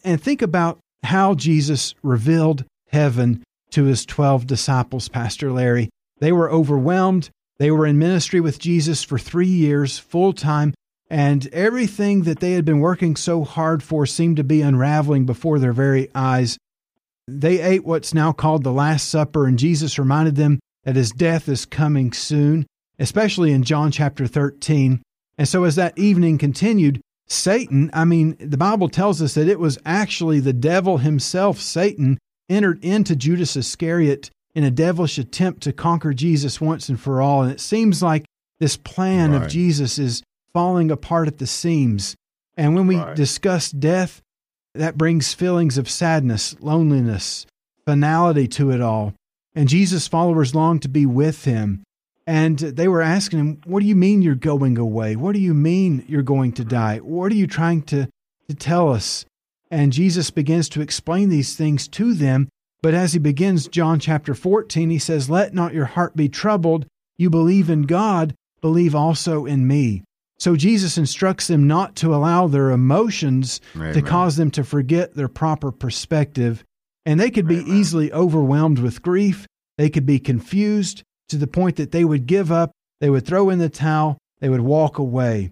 And 0.04 0.22
think 0.22 0.42
about 0.42 0.78
how 1.02 1.34
Jesus 1.34 1.94
revealed 2.02 2.66
heaven 2.90 3.42
to 3.70 3.84
his 3.84 4.04
12 4.04 4.46
disciples, 4.46 5.08
Pastor 5.08 5.50
Larry. 5.50 5.88
They 6.18 6.30
were 6.30 6.50
overwhelmed. 6.50 7.30
They 7.58 7.70
were 7.70 7.86
in 7.86 7.98
ministry 7.98 8.38
with 8.38 8.58
Jesus 8.58 9.02
for 9.02 9.18
three 9.18 9.48
years, 9.48 9.98
full 9.98 10.34
time, 10.34 10.74
and 11.08 11.46
everything 11.54 12.24
that 12.24 12.40
they 12.40 12.52
had 12.52 12.66
been 12.66 12.80
working 12.80 13.16
so 13.16 13.44
hard 13.44 13.82
for 13.82 14.04
seemed 14.04 14.36
to 14.36 14.44
be 14.44 14.60
unraveling 14.60 15.24
before 15.24 15.58
their 15.58 15.72
very 15.72 16.10
eyes. 16.14 16.58
They 17.26 17.62
ate 17.62 17.86
what's 17.86 18.12
now 18.12 18.30
called 18.30 18.62
the 18.62 18.72
Last 18.72 19.08
Supper, 19.08 19.46
and 19.46 19.58
Jesus 19.58 19.98
reminded 19.98 20.36
them 20.36 20.60
that 20.84 20.96
his 20.96 21.12
death 21.12 21.48
is 21.48 21.64
coming 21.64 22.12
soon, 22.12 22.66
especially 22.98 23.52
in 23.52 23.62
John 23.62 23.90
chapter 23.90 24.26
13. 24.26 25.02
And 25.38 25.48
so, 25.48 25.64
as 25.64 25.76
that 25.76 25.98
evening 25.98 26.38
continued, 26.38 27.00
Satan, 27.26 27.90
I 27.92 28.04
mean, 28.04 28.36
the 28.38 28.56
Bible 28.56 28.88
tells 28.88 29.20
us 29.20 29.34
that 29.34 29.48
it 29.48 29.58
was 29.58 29.78
actually 29.84 30.40
the 30.40 30.52
devil 30.52 30.98
himself, 30.98 31.60
Satan, 31.60 32.18
entered 32.48 32.82
into 32.84 33.16
Judas 33.16 33.56
Iscariot 33.56 34.30
in 34.54 34.64
a 34.64 34.70
devilish 34.70 35.18
attempt 35.18 35.62
to 35.62 35.72
conquer 35.72 36.14
Jesus 36.14 36.60
once 36.60 36.88
and 36.88 36.98
for 36.98 37.20
all. 37.20 37.42
And 37.42 37.52
it 37.52 37.60
seems 37.60 38.02
like 38.02 38.24
this 38.58 38.76
plan 38.76 39.32
right. 39.32 39.42
of 39.42 39.48
Jesus 39.48 39.98
is 39.98 40.22
falling 40.52 40.90
apart 40.90 41.28
at 41.28 41.38
the 41.38 41.46
seams. 41.46 42.16
And 42.56 42.74
when 42.74 42.86
we 42.86 42.96
right. 42.96 43.14
discuss 43.14 43.70
death, 43.70 44.22
that 44.74 44.96
brings 44.96 45.34
feelings 45.34 45.76
of 45.76 45.90
sadness, 45.90 46.56
loneliness, 46.60 47.46
finality 47.84 48.48
to 48.48 48.70
it 48.70 48.80
all. 48.80 49.14
And 49.54 49.68
Jesus' 49.68 50.08
followers 50.08 50.54
long 50.54 50.78
to 50.80 50.88
be 50.88 51.06
with 51.06 51.44
him. 51.44 51.82
And 52.26 52.58
they 52.58 52.88
were 52.88 53.02
asking 53.02 53.38
him, 53.38 53.60
What 53.64 53.80
do 53.80 53.86
you 53.86 53.94
mean 53.94 54.22
you're 54.22 54.34
going 54.34 54.78
away? 54.78 55.14
What 55.16 55.32
do 55.32 55.40
you 55.40 55.54
mean 55.54 56.04
you're 56.08 56.22
going 56.22 56.52
to 56.54 56.64
die? 56.64 56.98
What 56.98 57.30
are 57.30 57.36
you 57.36 57.46
trying 57.46 57.82
to, 57.82 58.08
to 58.48 58.54
tell 58.54 58.92
us? 58.92 59.24
And 59.70 59.92
Jesus 59.92 60.30
begins 60.30 60.68
to 60.70 60.80
explain 60.80 61.28
these 61.28 61.54
things 61.54 61.86
to 61.88 62.14
them. 62.14 62.48
But 62.82 62.94
as 62.94 63.12
he 63.12 63.18
begins 63.18 63.68
John 63.68 64.00
chapter 64.00 64.34
14, 64.34 64.90
he 64.90 64.98
says, 64.98 65.30
Let 65.30 65.54
not 65.54 65.74
your 65.74 65.86
heart 65.86 66.16
be 66.16 66.28
troubled. 66.28 66.86
You 67.16 67.30
believe 67.30 67.70
in 67.70 67.82
God, 67.82 68.34
believe 68.60 68.94
also 68.94 69.46
in 69.46 69.66
me. 69.66 70.02
So 70.38 70.54
Jesus 70.54 70.98
instructs 70.98 71.46
them 71.46 71.66
not 71.66 71.96
to 71.96 72.14
allow 72.14 72.46
their 72.46 72.70
emotions 72.70 73.60
Amen. 73.74 73.94
to 73.94 74.02
cause 74.02 74.36
them 74.36 74.50
to 74.52 74.64
forget 74.64 75.14
their 75.14 75.28
proper 75.28 75.72
perspective. 75.72 76.62
And 77.06 77.18
they 77.18 77.30
could 77.30 77.46
be 77.46 77.60
Amen. 77.60 77.74
easily 77.74 78.12
overwhelmed 78.12 78.80
with 78.80 79.00
grief. 79.00 79.46
They 79.78 79.88
could 79.88 80.04
be 80.04 80.18
confused 80.18 81.04
to 81.28 81.36
the 81.36 81.46
point 81.46 81.76
that 81.76 81.92
they 81.92 82.04
would 82.04 82.26
give 82.26 82.50
up, 82.52 82.70
they 83.00 83.10
would 83.10 83.26
throw 83.26 83.50
in 83.50 83.58
the 83.58 83.68
towel, 83.68 84.18
they 84.40 84.48
would 84.48 84.60
walk 84.60 84.98
away. 84.98 85.50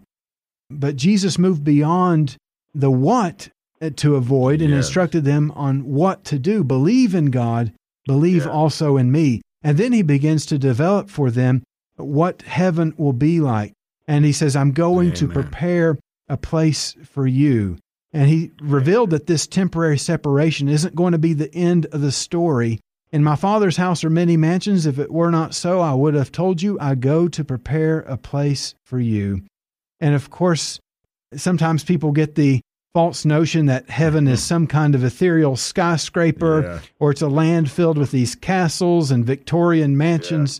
But 0.70 0.96
Jesus 0.96 1.38
moved 1.38 1.64
beyond 1.64 2.36
the 2.74 2.90
what 2.90 3.48
to 3.96 4.16
avoid 4.16 4.60
and 4.62 4.70
Yes. 4.70 4.86
instructed 4.86 5.24
them 5.24 5.52
on 5.54 5.84
what 5.84 6.24
to 6.24 6.38
do. 6.38 6.64
Believe 6.64 7.14
in 7.14 7.26
God, 7.26 7.72
believe 8.06 8.44
Yeah. 8.46 8.50
also 8.52 8.96
in 8.96 9.12
me. 9.12 9.42
And 9.62 9.78
then 9.78 9.92
he 9.92 10.02
begins 10.02 10.46
to 10.46 10.58
develop 10.58 11.08
for 11.10 11.30
them 11.30 11.62
what 11.96 12.42
heaven 12.42 12.94
will 12.96 13.12
be 13.12 13.40
like. 13.40 13.72
And 14.08 14.24
he 14.24 14.32
says, 14.32 14.56
I'm 14.56 14.72
going 14.72 15.12
to 15.12 15.28
prepare 15.28 15.98
a 16.28 16.36
place 16.36 16.94
for 17.04 17.26
you. 17.26 17.76
And 18.12 18.28
he 18.28 18.52
revealed 18.60 19.10
that 19.10 19.26
this 19.26 19.46
temporary 19.46 19.98
separation 19.98 20.68
isn't 20.68 20.94
going 20.94 21.12
to 21.12 21.18
be 21.18 21.32
the 21.34 21.52
end 21.54 21.86
of 21.86 22.00
the 22.00 22.12
story. 22.12 22.80
In 23.14 23.22
my 23.22 23.36
father's 23.36 23.76
house 23.76 24.02
are 24.02 24.10
many 24.10 24.36
mansions. 24.36 24.86
If 24.86 24.98
it 24.98 25.12
were 25.12 25.30
not 25.30 25.54
so, 25.54 25.80
I 25.80 25.94
would 25.94 26.14
have 26.14 26.32
told 26.32 26.60
you, 26.60 26.76
I 26.80 26.96
go 26.96 27.28
to 27.28 27.44
prepare 27.44 28.00
a 28.00 28.16
place 28.16 28.74
for 28.82 28.98
you. 28.98 29.42
And 30.00 30.16
of 30.16 30.30
course, 30.30 30.80
sometimes 31.36 31.84
people 31.84 32.10
get 32.10 32.34
the 32.34 32.60
false 32.92 33.24
notion 33.24 33.66
that 33.66 33.88
heaven 33.88 34.26
is 34.26 34.42
some 34.42 34.66
kind 34.66 34.96
of 34.96 35.04
ethereal 35.04 35.54
skyscraper 35.54 36.62
Yeah. 36.62 36.80
or 36.98 37.12
it's 37.12 37.22
a 37.22 37.28
land 37.28 37.70
filled 37.70 37.98
with 37.98 38.10
these 38.10 38.34
castles 38.34 39.12
and 39.12 39.24
Victorian 39.24 39.96
mansions. 39.96 40.58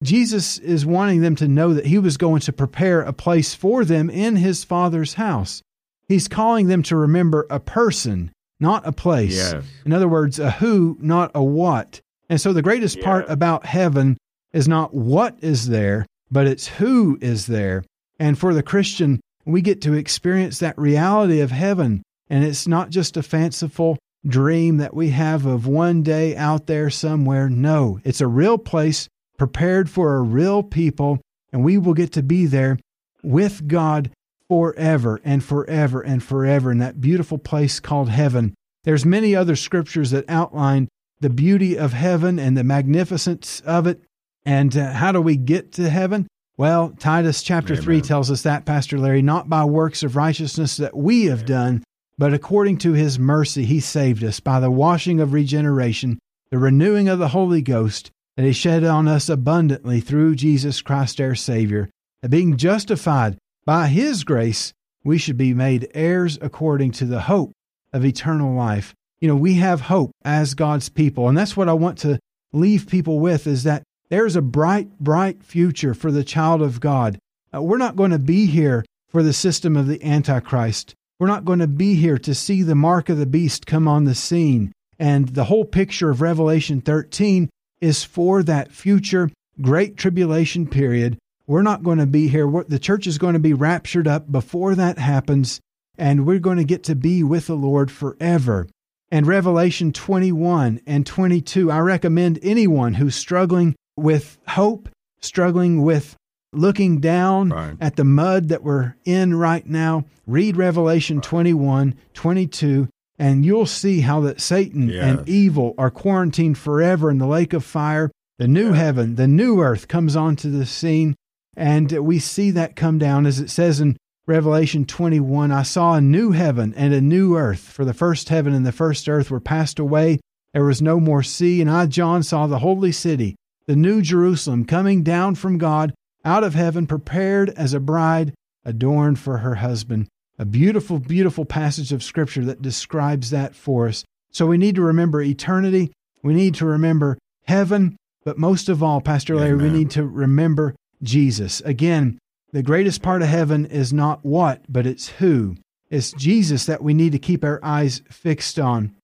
Jesus 0.00 0.58
is 0.58 0.86
wanting 0.86 1.22
them 1.22 1.34
to 1.34 1.48
know 1.48 1.74
that 1.74 1.86
he 1.86 1.98
was 1.98 2.16
going 2.16 2.40
to 2.42 2.52
prepare 2.52 3.00
a 3.02 3.12
place 3.12 3.52
for 3.52 3.84
them 3.84 4.10
in 4.10 4.36
his 4.36 4.62
Father's 4.62 5.14
house. 5.14 5.60
He's 6.06 6.28
calling 6.28 6.68
them 6.68 6.84
to 6.84 6.94
remember 6.94 7.48
a 7.50 7.58
person, 7.58 8.30
not 8.60 8.86
a 8.86 8.92
place. 8.92 9.36
Yes. 9.36 9.64
In 9.84 9.92
other 9.92 10.08
words, 10.08 10.38
a 10.38 10.50
who, 10.50 10.96
not 11.00 11.30
a 11.34 11.42
what. 11.42 12.00
And 12.28 12.40
so 12.40 12.52
the 12.52 12.62
greatest 12.62 13.00
part 13.00 13.28
about 13.28 13.66
heaven 13.66 14.16
is 14.52 14.66
not 14.66 14.94
what 14.94 15.36
is 15.40 15.68
there, 15.68 16.06
but 16.30 16.46
it's 16.46 16.66
who 16.66 17.18
is 17.20 17.46
there. 17.46 17.84
And 18.18 18.38
for 18.38 18.54
the 18.54 18.62
Christian, 18.62 19.20
we 19.44 19.60
get 19.60 19.82
to 19.82 19.94
experience 19.94 20.58
that 20.58 20.78
reality 20.78 21.40
of 21.40 21.50
heaven. 21.50 22.02
And 22.28 22.44
it's 22.44 22.66
not 22.66 22.90
just 22.90 23.16
a 23.16 23.22
fanciful 23.22 23.98
dream 24.26 24.78
that 24.78 24.94
we 24.94 25.10
have 25.10 25.46
of 25.46 25.66
one 25.66 26.02
day 26.02 26.34
out 26.36 26.66
there 26.66 26.90
somewhere. 26.90 27.48
No, 27.48 28.00
it's 28.04 28.20
a 28.20 28.26
real 28.26 28.58
place 28.58 29.08
prepared 29.38 29.88
for 29.88 30.16
a 30.16 30.22
real 30.22 30.62
people, 30.62 31.20
and 31.52 31.62
we 31.62 31.78
will 31.78 31.94
get 31.94 32.12
to 32.12 32.22
be 32.22 32.46
there 32.46 32.78
with 33.22 33.68
God 33.68 34.10
forever 34.48 35.20
and 35.24 35.42
forever 35.42 36.00
and 36.00 36.22
forever 36.22 36.72
in 36.72 36.78
that 36.78 37.00
beautiful 37.00 37.38
place 37.38 37.80
called 37.80 38.08
heaven. 38.08 38.54
There's 38.84 39.04
many 39.04 39.34
other 39.34 39.56
scriptures 39.56 40.10
that 40.12 40.24
outline 40.28 40.88
the 41.20 41.30
beauty 41.30 41.76
of 41.76 41.92
heaven 41.92 42.38
and 42.38 42.56
the 42.56 42.64
magnificence 42.64 43.60
of 43.60 43.86
it. 43.86 44.00
And 44.44 44.76
uh, 44.76 44.92
how 44.92 45.12
do 45.12 45.20
we 45.20 45.36
get 45.36 45.72
to 45.72 45.88
heaven? 45.88 46.26
Well, 46.56 46.94
Titus 46.98 47.42
chapter 47.42 47.76
3 47.76 48.00
tells 48.00 48.30
us 48.30 48.42
that, 48.42 48.64
Pastor 48.64 48.98
Larry, 48.98 49.22
not 49.22 49.48
by 49.48 49.64
works 49.64 50.02
of 50.02 50.16
righteousness 50.16 50.76
that 50.78 50.96
we 50.96 51.26
have 51.26 51.44
done, 51.44 51.84
but 52.16 52.32
according 52.32 52.78
to 52.78 52.92
his 52.92 53.18
mercy, 53.18 53.64
he 53.64 53.80
saved 53.80 54.24
us 54.24 54.40
by 54.40 54.60
the 54.60 54.70
washing 54.70 55.20
of 55.20 55.34
regeneration, 55.34 56.18
the 56.50 56.58
renewing 56.58 57.08
of 57.08 57.18
the 57.18 57.28
Holy 57.28 57.60
Ghost 57.60 58.10
that 58.36 58.46
he 58.46 58.52
shed 58.52 58.84
on 58.84 59.08
us 59.08 59.28
abundantly 59.28 60.00
through 60.00 60.34
Jesus 60.34 60.80
Christ 60.80 61.20
our 61.20 61.34
Savior. 61.34 61.90
That 62.22 62.30
being 62.30 62.56
justified 62.56 63.36
by 63.66 63.88
his 63.88 64.24
grace, 64.24 64.72
we 65.04 65.18
should 65.18 65.36
be 65.36 65.52
made 65.52 65.90
heirs 65.92 66.38
according 66.40 66.92
to 66.92 67.04
the 67.04 67.22
hope 67.22 67.52
of 67.92 68.04
eternal 68.04 68.54
life. 68.54 68.94
You 69.20 69.28
know, 69.28 69.36
we 69.36 69.54
have 69.54 69.82
hope 69.82 70.12
as 70.24 70.54
God's 70.54 70.88
people, 70.88 71.28
and 71.28 71.36
that's 71.36 71.56
what 71.56 71.68
I 71.68 71.72
want 71.74 71.98
to 71.98 72.18
leave 72.52 72.86
people 72.88 73.18
with 73.20 73.46
is 73.46 73.64
that 73.64 73.82
there's 74.08 74.36
a 74.36 74.42
bright, 74.42 74.98
bright 74.98 75.42
future 75.42 75.94
for 75.94 76.12
the 76.12 76.24
child 76.24 76.62
of 76.62 76.80
God. 76.80 77.18
Uh, 77.54 77.60
we're 77.60 77.76
not 77.76 77.96
going 77.96 78.12
to 78.12 78.18
be 78.18 78.46
here 78.46 78.84
for 79.08 79.22
the 79.22 79.32
system 79.32 79.76
of 79.76 79.86
the 79.86 80.02
Antichrist. 80.04 80.94
We're 81.18 81.26
not 81.26 81.44
going 81.44 81.58
to 81.58 81.66
be 81.66 81.94
here 81.94 82.18
to 82.18 82.34
see 82.34 82.62
the 82.62 82.74
mark 82.74 83.08
of 83.08 83.18
the 83.18 83.26
beast 83.26 83.66
come 83.66 83.88
on 83.88 84.04
the 84.04 84.14
scene. 84.14 84.72
And 84.98 85.30
the 85.30 85.44
whole 85.44 85.64
picture 85.64 86.10
of 86.10 86.20
Revelation 86.20 86.80
13 86.80 87.48
is 87.80 88.04
for 88.04 88.42
that 88.42 88.72
future 88.72 89.30
great 89.60 89.96
tribulation 89.96 90.66
period. 90.66 91.18
We're 91.46 91.62
not 91.62 91.82
going 91.82 91.98
to 91.98 92.06
be 92.06 92.28
here. 92.28 92.46
We're- 92.46 92.66
The 92.68 92.78
church 92.78 93.06
is 93.06 93.18
going 93.18 93.34
to 93.34 93.38
be 93.38 93.52
raptured 93.54 94.08
up 94.08 94.30
before 94.30 94.74
that 94.74 94.98
happens, 94.98 95.60
and 95.96 96.26
we're 96.26 96.38
going 96.40 96.56
to 96.58 96.64
get 96.64 96.82
to 96.84 96.94
be 96.94 97.22
with 97.22 97.46
the 97.46 97.56
Lord 97.56 97.90
forever. 97.90 98.66
And 99.10 99.26
Revelation 99.26 99.92
21 99.92 100.80
and 100.86 101.06
22, 101.06 101.70
I 101.70 101.78
recommend 101.78 102.40
anyone 102.42 102.94
who's 102.94 103.14
struggling 103.14 103.76
with 103.96 104.38
hope, 104.48 104.88
struggling 105.20 105.82
with 105.82 106.16
looking 106.52 106.98
down 107.00 107.50
Right. 107.50 107.76
at 107.80 107.96
the 107.96 108.04
mud 108.04 108.48
that 108.48 108.64
we're 108.64 108.94
in 109.04 109.34
right 109.36 109.64
now, 109.68 110.04
read 110.26 110.56
Revelation 110.56 111.20
21, 111.20 111.94
22, 112.14 112.88
and 113.18 113.44
you'll 113.44 113.66
see 113.66 114.00
how 114.00 114.20
that 114.22 114.40
Satan 114.40 114.88
Yes. 114.88 115.04
and 115.18 115.28
evil 115.28 115.74
are 115.78 115.90
quarantined 115.90 116.58
forever 116.58 117.10
in 117.10 117.18
the 117.18 117.26
lake 117.26 117.52
of 117.52 117.62
fire. 117.64 118.10
The 118.38 118.48
new 118.48 118.72
heaven, 118.72 119.14
the 119.14 119.28
new 119.28 119.60
earth 119.62 119.86
comes 119.88 120.16
onto 120.16 120.50
the 120.50 120.66
scene, 120.66 121.14
and 121.56 121.90
we 121.90 122.18
see 122.18 122.50
that 122.52 122.76
come 122.76 122.98
down 122.98 123.26
as 123.26 123.40
it 123.40 123.50
says 123.50 123.80
in 123.80 123.96
Revelation 124.26 124.84
21 124.84 125.52
I 125.52 125.62
saw 125.62 125.94
a 125.94 126.00
new 126.00 126.32
heaven 126.32 126.74
and 126.76 126.92
a 126.92 127.00
new 127.00 127.36
earth, 127.36 127.60
for 127.60 127.84
the 127.84 127.94
first 127.94 128.28
heaven 128.28 128.52
and 128.52 128.66
the 128.66 128.72
first 128.72 129.08
earth 129.08 129.30
were 129.30 129.40
passed 129.40 129.78
away. 129.78 130.18
There 130.52 130.64
was 130.64 130.82
no 130.82 130.98
more 130.98 131.22
sea, 131.22 131.60
and 131.60 131.70
I, 131.70 131.86
John, 131.86 132.22
saw 132.22 132.46
the 132.46 132.58
holy 132.58 132.92
city, 132.92 133.36
the 133.66 133.76
new 133.76 134.02
Jerusalem, 134.02 134.64
coming 134.64 135.02
down 135.02 135.36
from 135.36 135.58
God 135.58 135.94
out 136.24 136.42
of 136.44 136.54
heaven, 136.54 136.86
prepared 136.86 137.50
as 137.50 137.72
a 137.72 137.80
bride 137.80 138.34
adorned 138.64 139.18
for 139.18 139.38
her 139.38 139.56
husband. 139.56 140.08
A 140.38 140.44
beautiful, 140.44 140.98
beautiful 140.98 141.44
passage 141.44 141.92
of 141.92 142.02
scripture 142.02 142.44
that 142.44 142.60
describes 142.60 143.30
that 143.30 143.54
for 143.54 143.86
us. 143.86 144.04
So 144.32 144.46
we 144.46 144.58
need 144.58 144.74
to 144.74 144.82
remember 144.82 145.22
eternity. 145.22 145.92
We 146.22 146.34
need 146.34 146.56
to 146.56 146.66
remember 146.66 147.16
heaven. 147.44 147.96
But 148.24 148.38
most 148.38 148.68
of 148.68 148.82
all, 148.82 149.00
Pastor 149.00 149.36
Larry, 149.36 149.56
we 149.56 149.70
need 149.70 149.90
to 149.92 150.04
remember 150.04 150.74
Jesus. 151.02 151.60
Again, 151.60 152.18
the 152.52 152.62
greatest 152.62 153.02
part 153.02 153.22
of 153.22 153.28
heaven 153.28 153.66
is 153.66 153.92
not 153.92 154.24
what, 154.24 154.62
but 154.68 154.86
it's 154.86 155.08
who. 155.08 155.56
It's 155.90 156.12
Jesus 156.12 156.66
that 156.66 156.82
we 156.82 156.94
need 156.94 157.12
to 157.12 157.18
keep 157.18 157.44
our 157.44 157.60
eyes 157.62 158.02
fixed 158.10 158.58
on. 158.58 158.94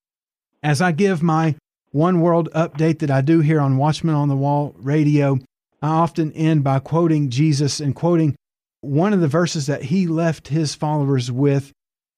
As 0.62 0.80
I 0.80 0.92
give 0.92 1.22
my 1.22 1.56
one 1.90 2.20
world 2.20 2.48
update 2.54 3.00
that 3.00 3.10
I 3.10 3.20
do 3.20 3.40
here 3.40 3.60
on 3.60 3.76
Watchman 3.76 4.14
on 4.14 4.28
the 4.28 4.36
Wall 4.36 4.74
radio, 4.78 5.38
I 5.82 5.88
often 5.88 6.32
end 6.32 6.64
by 6.64 6.78
quoting 6.78 7.28
Jesus 7.28 7.80
and 7.80 7.94
quoting 7.94 8.36
one 8.80 9.12
of 9.12 9.20
the 9.20 9.28
verses 9.28 9.66
that 9.66 9.84
he 9.84 10.06
left 10.06 10.48
his 10.48 10.74
followers 10.74 11.30
with 11.30 11.72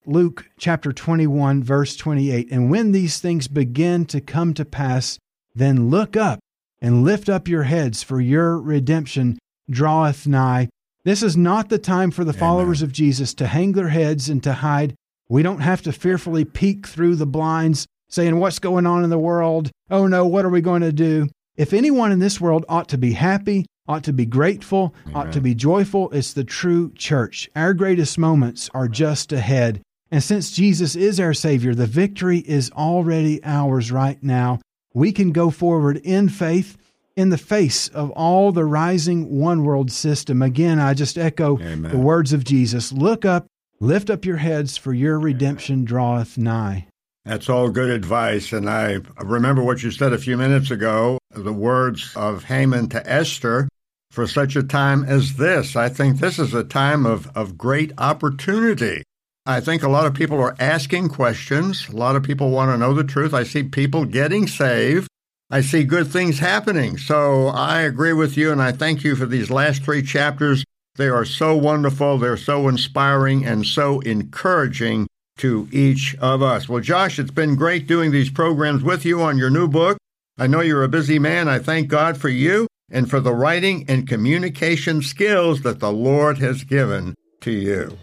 Luke 0.07 0.49
chapter 0.59 0.93
21, 0.93 1.63
verse 1.63 1.97
28. 1.97 2.51
And 2.51 2.71
when 2.71 2.93
these 2.93 3.19
things 3.21 3.49
begin 3.49 4.05
to 4.07 4.21
come 4.21 4.55
to 4.55 4.65
pass, 4.65 5.19
then 5.55 5.89
look 5.89 6.17
up 6.17 6.41
and 6.81 7.05
lift 7.05 7.29
up 7.29 7.49
your 7.49 7.63
heads, 7.63 8.03
for 8.03 8.21
your 8.21 8.59
redemption 8.59 9.39
draweth 9.71 10.27
nigh. 10.27 10.69
This 11.05 11.23
is 11.23 11.37
not 11.37 11.69
the 11.69 11.79
time 11.79 12.11
for 12.11 12.25
the 12.25 12.33
followers 12.33 12.81
of 12.81 12.93
Jesus 12.93 13.35
to 13.35 13.47
hang 13.47 13.73
their 13.73 13.89
heads 13.89 14.29
and 14.29 14.43
to 14.43 14.55
hide. 14.55 14.95
We 15.29 15.43
don't 15.43 15.61
have 15.61 15.83
to 15.83 15.93
fearfully 15.93 16.45
peek 16.45 16.87
through 16.87 17.17
the 17.17 17.27
blinds 17.27 17.87
saying, 18.09 18.39
What's 18.39 18.59
going 18.59 18.87
on 18.87 19.05
in 19.05 19.11
the 19.11 19.19
world? 19.19 19.71
Oh 19.91 20.07
no, 20.07 20.27
what 20.27 20.45
are 20.45 20.51
we 20.51 20.61
going 20.61 20.83
to 20.83 20.93
do? 20.93 21.29
If 21.57 21.73
anyone 21.73 22.11
in 22.11 22.19
this 22.19 22.41
world 22.41 22.65
ought 22.69 22.89
to 22.89 22.99
be 22.99 23.13
happy, 23.13 23.67
ought 23.87 24.05
to 24.05 24.13
be 24.13 24.27
grateful, 24.27 24.95
ought 25.15 25.33
to 25.33 25.41
be 25.41 25.55
joyful, 25.55 26.11
it's 26.11 26.33
the 26.33 26.45
true 26.45 26.93
church. 26.95 27.51
Our 27.55 27.75
greatest 27.75 28.19
moments 28.19 28.71
are 28.75 28.89
just 28.89 29.33
ahead. 29.33 29.83
And 30.11 30.23
since 30.23 30.53
Jesus 30.53 30.97
is 30.97 31.21
our 31.21 31.35
Savior, 31.35 31.75
the 31.75 31.87
victory 31.87 32.39
is 32.39 32.71
already 32.71 33.41
ours 33.45 33.93
right 33.93 34.23
now. 34.23 34.61
We 34.95 35.13
can 35.13 35.33
go 35.33 35.51
forward 35.51 35.99
in 35.99 36.29
faith 36.29 36.77
in 37.17 37.29
the 37.29 37.39
face 37.39 37.89
of 37.89 38.11
all 38.13 38.53
the 38.53 38.65
rising 38.65 39.39
one 39.39 39.65
world 39.65 39.91
system. 39.91 40.43
Again, 40.43 40.79
I 40.79 40.95
just 40.95 41.17
echo 41.17 41.59
Amen. 41.61 41.91
the 41.91 41.99
words 41.99 42.33
of 42.33 42.45
Jesus 42.45 42.93
Look 42.93 43.25
up, 43.25 43.47
lift 43.81 44.11
up 44.11 44.25
your 44.25 44.39
heads, 44.39 44.77
for 44.77 44.93
your 44.93 45.19
redemption 45.19 45.85
draweth 45.85 46.37
nigh. 46.39 46.87
That's 47.25 47.49
all 47.49 47.71
good 47.71 47.91
advice. 47.91 48.53
And 48.53 48.69
I 48.69 48.99
remember 49.23 49.63
what 49.63 49.83
you 49.83 49.91
said 49.91 50.13
a 50.13 50.19
few 50.19 50.37
minutes 50.37 50.71
ago 50.71 51.19
the 51.31 51.53
words 51.53 52.13
of 52.15 52.45
Haman 52.45 52.89
to 52.91 53.11
Esther 53.11 53.69
for 54.11 54.27
such 54.27 54.55
a 54.55 54.63
time 54.63 55.05
as 55.05 55.35
this. 55.35 55.75
I 55.75 55.89
think 55.89 56.19
this 56.19 56.39
is 56.39 56.55
a 56.55 56.63
time 56.63 57.05
of, 57.05 57.27
of 57.37 57.59
great 57.59 57.93
opportunity. 57.99 59.03
I 59.47 59.61
think 59.61 59.83
a 59.83 59.89
lot 59.89 60.07
of 60.07 60.15
people 60.15 60.41
are 60.41 60.55
asking 60.59 61.09
questions. 61.09 61.89
A 61.89 61.97
lot 61.97 62.17
of 62.17 62.23
people 62.23 62.51
want 62.51 62.71
to 62.71 62.79
know 62.79 62.95
the 62.95 63.05
truth. 63.05 63.35
I 63.35 63.43
see 63.43 63.65
people 63.65 64.05
getting 64.05 64.47
saved. 64.47 65.09
I 65.55 65.61
see 65.61 65.85
good 65.85 66.09
things 66.09 66.41
happening. 66.41 66.99
So 66.99 67.47
I 67.47 67.83
agree 67.83 68.13
with 68.13 68.37
you, 68.37 68.51
and 68.51 68.61
I 68.61 68.73
thank 68.73 69.05
you 69.05 69.15
for 69.15 69.25
these 69.25 69.53
last 69.53 69.85
three 69.85 70.03
chapters. 70.03 70.65
They 70.97 71.07
are 71.07 71.25
so 71.25 71.57
wonderful, 71.57 72.19
they're 72.19 72.37
so 72.37 72.67
inspiring, 72.67 73.47
and 73.47 73.65
so 73.65 74.01
encouraging 74.01 75.07
to 75.37 75.69
each 75.71 76.17
of 76.17 76.43
us. 76.43 76.69
Well, 76.69 76.81
Josh, 76.81 77.21
it's 77.21 77.31
been 77.31 77.55
great 77.55 77.87
doing 77.87 78.11
these 78.11 78.31
programs 78.31 78.83
with 78.83 79.05
you 79.05 79.23
on 79.23 79.39
your 79.39 79.49
new 79.49 79.69
book. 79.69 79.97
I 80.39 80.49
know 80.49 80.61
you're 80.61 80.83
a 80.83 80.89
busy 80.89 81.21
man. 81.21 81.49
I 81.49 81.61
thank 81.61 81.87
God 81.87 82.17
for 82.17 82.29
you 82.29 82.67
and 82.91 83.09
for 83.09 83.21
the 83.21 83.33
writing 83.33 83.85
and 83.87 84.09
communication 84.09 85.03
skills 85.03 85.63
that 85.63 85.79
the 85.79 85.93
Lord 85.93 86.39
has 86.39 86.65
given 86.65 87.15
to 87.43 87.53
you. 87.53 87.97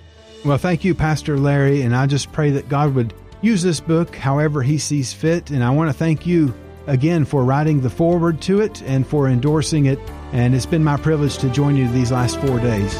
Well, 0.46 0.58
thank 0.58 0.86
you, 0.86 0.96
Pastor 0.96 1.38
Larry, 1.38 1.82
and 1.82 1.94
I 1.94 2.08
just 2.08 2.32
pray 2.32 2.52
that 2.52 2.70
God 2.70 2.96
would 2.96 3.14
use 3.42 3.62
this 3.62 3.82
book 3.82 4.16
however 4.16 4.64
He 4.64 4.78
sees 4.78 5.12
fit. 5.12 5.52
And 5.52 5.62
I 5.62 5.70
want 5.72 5.90
to 5.90 5.94
thank 5.94 6.26
you 6.26 6.54
again 6.88 7.26
for 7.26 7.44
writing 7.44 7.82
the 7.82 7.90
foreword 7.90 8.42
to 8.42 8.62
it 8.62 8.82
and 8.84 9.06
for 9.06 9.28
endorsing 9.28 9.86
it. 9.86 10.00
And 10.32 10.56
it's 10.56 10.66
been 10.66 10.84
my 10.84 10.98
privilege 10.98 11.38
to 11.40 11.50
join 11.50 11.76
you 11.76 11.90
these 11.90 12.12
last 12.12 12.40
four 12.40 12.60
days. 12.60 13.00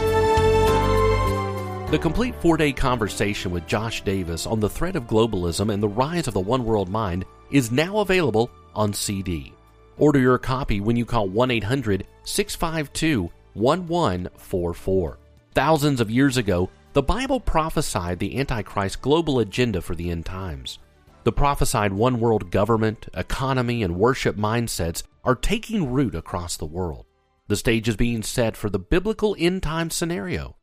The 1.92 2.00
complete 2.00 2.36
four 2.36 2.56
day 2.56 2.72
conversation 2.72 3.52
with 3.52 3.68
Josh 3.68 4.02
Davis 4.04 4.48
on 4.48 4.60
the 4.60 4.70
threat 4.70 4.96
of 4.96 5.08
globalism 5.08 5.74
and 5.74 5.84
the 5.84 5.90
rise 5.90 6.28
of 6.28 6.34
the 6.34 6.40
one 6.40 6.64
world 6.64 6.90
mind 6.90 7.26
is 7.52 7.72
now 7.72 8.00
available 8.00 8.50
on 8.74 8.94
CD. 8.94 9.54
Order 9.98 10.20
your 10.20 10.38
copy 10.38 10.80
when 10.80 10.96
you 10.96 11.06
call 11.06 11.28
1 11.28 11.52
800 11.52 12.08
652 12.24 13.30
1144. 13.54 15.18
Thousands 15.54 16.00
of 16.00 16.10
years 16.10 16.38
ago, 16.38 16.70
the 16.94 17.04
Bible 17.04 17.40
prophesied 17.40 18.20
the 18.20 18.40
Antichrist 18.40 19.02
global 19.02 19.40
agenda 19.40 19.82
for 19.82 19.94
the 19.94 20.10
end 20.10 20.26
times. 20.26 20.80
The 21.24 21.32
prophesied 21.32 21.94
one 21.94 22.20
world 22.20 22.50
government, 22.50 23.08
economy, 23.14 23.84
and 23.84 23.96
worship 23.96 24.36
mindsets 24.38 25.04
are 25.24 25.36
taking 25.36 25.92
root 25.92 26.16
across 26.16 26.58
the 26.58 26.66
world. 26.66 27.06
The 27.48 27.56
stage 27.56 27.88
is 27.88 27.96
being 27.96 28.24
set 28.24 28.58
for 28.58 28.72
the 28.72 28.80
biblical 28.80 29.36
end 29.38 29.62
time 29.62 29.92
scenario. 29.92 30.56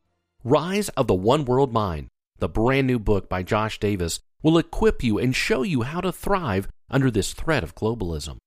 Rise 0.43 0.89
of 0.89 1.07
the 1.07 1.13
One 1.15 1.45
World 1.45 1.71
Mind, 1.71 2.09
the 2.39 2.49
brand 2.49 2.87
new 2.87 2.99
book 2.99 3.29
by 3.29 3.41
Josh 3.41 3.79
Davis, 3.79 4.19
will 4.43 4.57
equip 4.57 5.01
you 5.01 5.17
and 5.17 5.33
show 5.33 5.63
you 5.63 5.83
how 5.83 6.01
to 6.01 6.11
thrive 6.11 6.67
under 6.89 7.09
this 7.09 7.33
threat 7.33 7.63
of 7.63 7.75
globalism. 7.75 8.37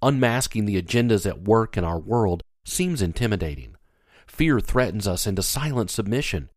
Unmasking 0.00 0.64
the 0.64 0.80
agendas 0.80 1.26
at 1.26 1.42
work 1.42 1.76
in 1.76 1.84
our 1.84 1.98
world 1.98 2.42
seems 2.64 3.02
intimidating. 3.02 3.76
Fear 4.26 4.60
threatens 4.60 5.06
us 5.06 5.26
into 5.26 5.42
silent 5.42 5.90
submission. 5.90 6.48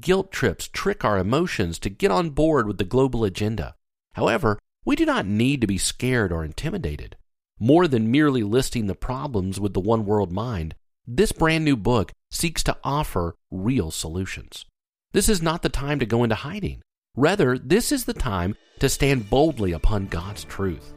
Guilt 0.00 0.30
trips 0.30 0.68
trick 0.68 1.04
our 1.04 1.18
emotions 1.18 1.78
to 1.78 1.88
get 1.88 2.10
on 2.10 2.30
board 2.30 2.66
with 2.66 2.76
the 2.76 2.84
global 2.84 3.24
agenda. 3.24 3.76
However, 4.14 4.58
we 4.84 4.96
do 4.96 5.06
not 5.06 5.26
need 5.26 5.60
to 5.60 5.66
be 5.66 5.78
scared 5.78 6.32
or 6.32 6.44
intimidated. 6.44 7.16
More 7.58 7.86
than 7.86 8.10
merely 8.10 8.42
listing 8.42 8.86
the 8.86 8.94
problems 8.94 9.60
with 9.60 9.74
the 9.74 9.80
one 9.80 10.04
world 10.04 10.32
mind, 10.32 10.74
this 11.06 11.32
brand 11.32 11.64
new 11.64 11.76
book 11.76 12.12
seeks 12.30 12.62
to 12.64 12.76
offer 12.82 13.36
real 13.50 13.90
solutions. 13.90 14.64
This 15.12 15.28
is 15.28 15.42
not 15.42 15.62
the 15.62 15.68
time 15.68 15.98
to 15.98 16.06
go 16.06 16.24
into 16.24 16.34
hiding. 16.34 16.80
Rather, 17.16 17.58
this 17.58 17.92
is 17.92 18.04
the 18.04 18.14
time 18.14 18.56
to 18.80 18.88
stand 18.88 19.28
boldly 19.28 19.72
upon 19.72 20.06
God's 20.06 20.44
truth. 20.44 20.94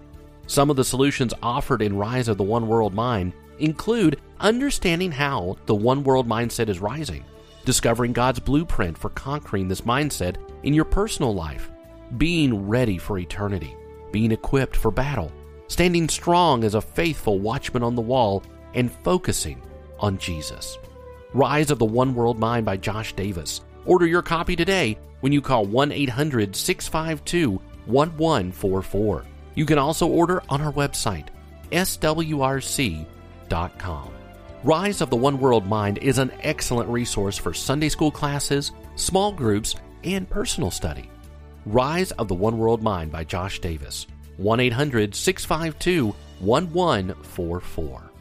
Some 0.48 0.70
of 0.70 0.76
the 0.76 0.84
solutions 0.84 1.34
offered 1.44 1.82
in 1.82 1.98
Rise 1.98 2.28
of 2.28 2.38
the 2.38 2.44
One 2.44 2.68
World 2.68 2.94
Mind 2.94 3.34
include 3.60 4.22
understanding 4.40 5.12
how 5.12 5.58
the 5.66 5.76
one 5.76 6.04
world 6.04 6.28
mindset 6.28 6.70
is 6.70 6.80
rising, 6.80 7.24
discovering 7.66 8.14
God's 8.14 8.40
blueprint 8.40 8.98
for 8.98 9.10
conquering 9.10 9.68
this 9.68 9.82
mindset 9.82 10.38
in 10.64 10.74
your 10.74 10.86
personal 10.86 11.34
life, 11.34 11.70
being 12.18 12.68
ready 12.68 12.98
for 12.98 13.18
eternity, 13.18 13.76
being 14.12 14.32
equipped 14.32 14.76
for 14.76 14.92
battle, 14.92 15.32
standing 15.68 16.08
strong 16.10 16.64
as 16.64 16.76
a 16.76 16.82
faithful 16.82 17.40
watchman 17.40 17.84
on 17.84 17.96
the 17.96 18.02
wall, 18.02 18.44
and 18.74 18.92
focusing 18.92 19.62
on 20.00 20.18
Jesus. 20.18 20.78
Rise 21.34 21.72
of 21.72 21.80
the 21.80 21.86
One 21.86 22.14
World 22.16 22.40
Mind 22.40 22.66
by 22.66 22.78
Josh 22.78 23.14
Davis. 23.14 23.62
Order 23.86 24.08
your 24.08 24.22
copy 24.22 24.56
today 24.56 24.98
when 25.22 25.32
you 25.32 25.42
call 25.42 25.66
1 25.66 25.92
800 25.92 26.56
652 26.56 27.62
1144. 27.86 29.26
You 29.56 29.66
can 29.66 29.78
also 29.78 30.08
order 30.08 30.44
on 30.50 30.62
our 30.62 30.72
website, 30.74 31.28
swrc.com. 31.72 33.06
Rise 34.64 35.02
of 35.02 35.10
the 35.10 35.16
One 35.16 35.40
World 35.40 35.68
Mind 35.68 36.00
is 36.00 36.18
an 36.18 36.32
excellent 36.42 36.90
resource 36.90 37.38
for 37.38 37.54
Sunday 37.54 37.90
school 37.90 38.12
classes, 38.12 38.72
small 38.96 39.32
groups, 39.32 39.76
and 40.04 40.30
personal 40.30 40.72
study. 40.72 41.10
Rise 41.66 42.12
of 42.12 42.28
the 42.28 42.36
One 42.36 42.60
World 42.60 42.84
Mind 42.84 43.12
by 43.12 43.24
Josh 43.24 43.60
Davis. 43.60 44.06
1 44.38 44.60
800 44.60 45.16
652 45.16 46.14
1144. 46.40 48.12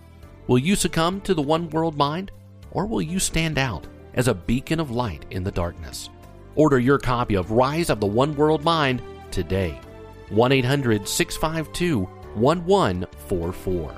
Will 0.46 0.58
you 0.58 0.74
succumb 0.74 1.20
to 1.20 1.34
the 1.34 1.42
One 1.42 1.68
World 1.68 1.94
Mind, 1.94 2.30
or 2.70 2.86
will 2.86 3.02
you 3.02 3.18
stand 3.18 3.58
out 3.58 3.86
as 4.14 4.28
a 4.28 4.34
beacon 4.34 4.80
of 4.80 4.90
light 4.90 5.26
in 5.30 5.44
the 5.44 5.50
darkness? 5.50 6.08
Order 6.54 6.78
your 6.78 6.98
copy 6.98 7.34
of 7.34 7.50
Rise 7.50 7.90
of 7.90 8.00
the 8.00 8.06
One 8.06 8.34
World 8.34 8.64
Mind 8.64 9.02
today. 9.30 9.78
1 10.30 10.50
800 10.50 11.06
652 11.06 12.04
1144. 12.34 13.94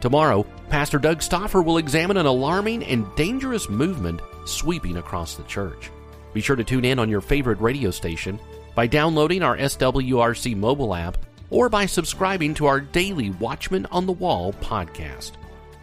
Tomorrow, 0.00 0.46
Pastor 0.68 1.00
Doug 1.00 1.20
Stauffer 1.20 1.62
will 1.62 1.78
examine 1.78 2.16
an 2.16 2.26
alarming 2.26 2.84
and 2.84 3.12
dangerous 3.16 3.68
movement 3.68 4.20
sweeping 4.44 4.98
across 4.98 5.34
the 5.34 5.42
church. 5.44 5.90
Be 6.32 6.40
sure 6.40 6.56
to 6.56 6.62
tune 6.62 6.84
in 6.84 7.00
on 7.00 7.08
your 7.08 7.20
favorite 7.20 7.60
radio 7.60 7.90
station 7.90 8.38
by 8.74 8.86
downloading 8.86 9.42
our 9.42 9.56
SWRC 9.56 10.56
mobile 10.56 10.94
app 10.94 11.18
or 11.50 11.68
by 11.68 11.86
subscribing 11.86 12.54
to 12.54 12.66
our 12.66 12.80
daily 12.80 13.30
Watchman 13.30 13.86
on 13.86 14.06
the 14.06 14.12
Wall 14.12 14.52
podcast. 14.54 15.32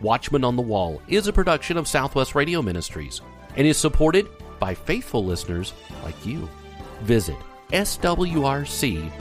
Watchman 0.02 0.44
on 0.44 0.56
the 0.56 0.62
Wall 0.62 1.02
is 1.08 1.28
a 1.28 1.34
production 1.34 1.78
of 1.78 1.88
Southwest 1.88 2.36
Radio 2.36 2.62
Ministries 2.62 3.22
and 3.56 3.68
is 3.68 3.78
supported 3.78 4.28
by 4.60 4.74
faithful 4.74 5.24
listeners 5.24 5.74
like 6.04 6.26
you. 6.26 6.50
Visit 7.02 7.38
swrc.com. 7.72 9.12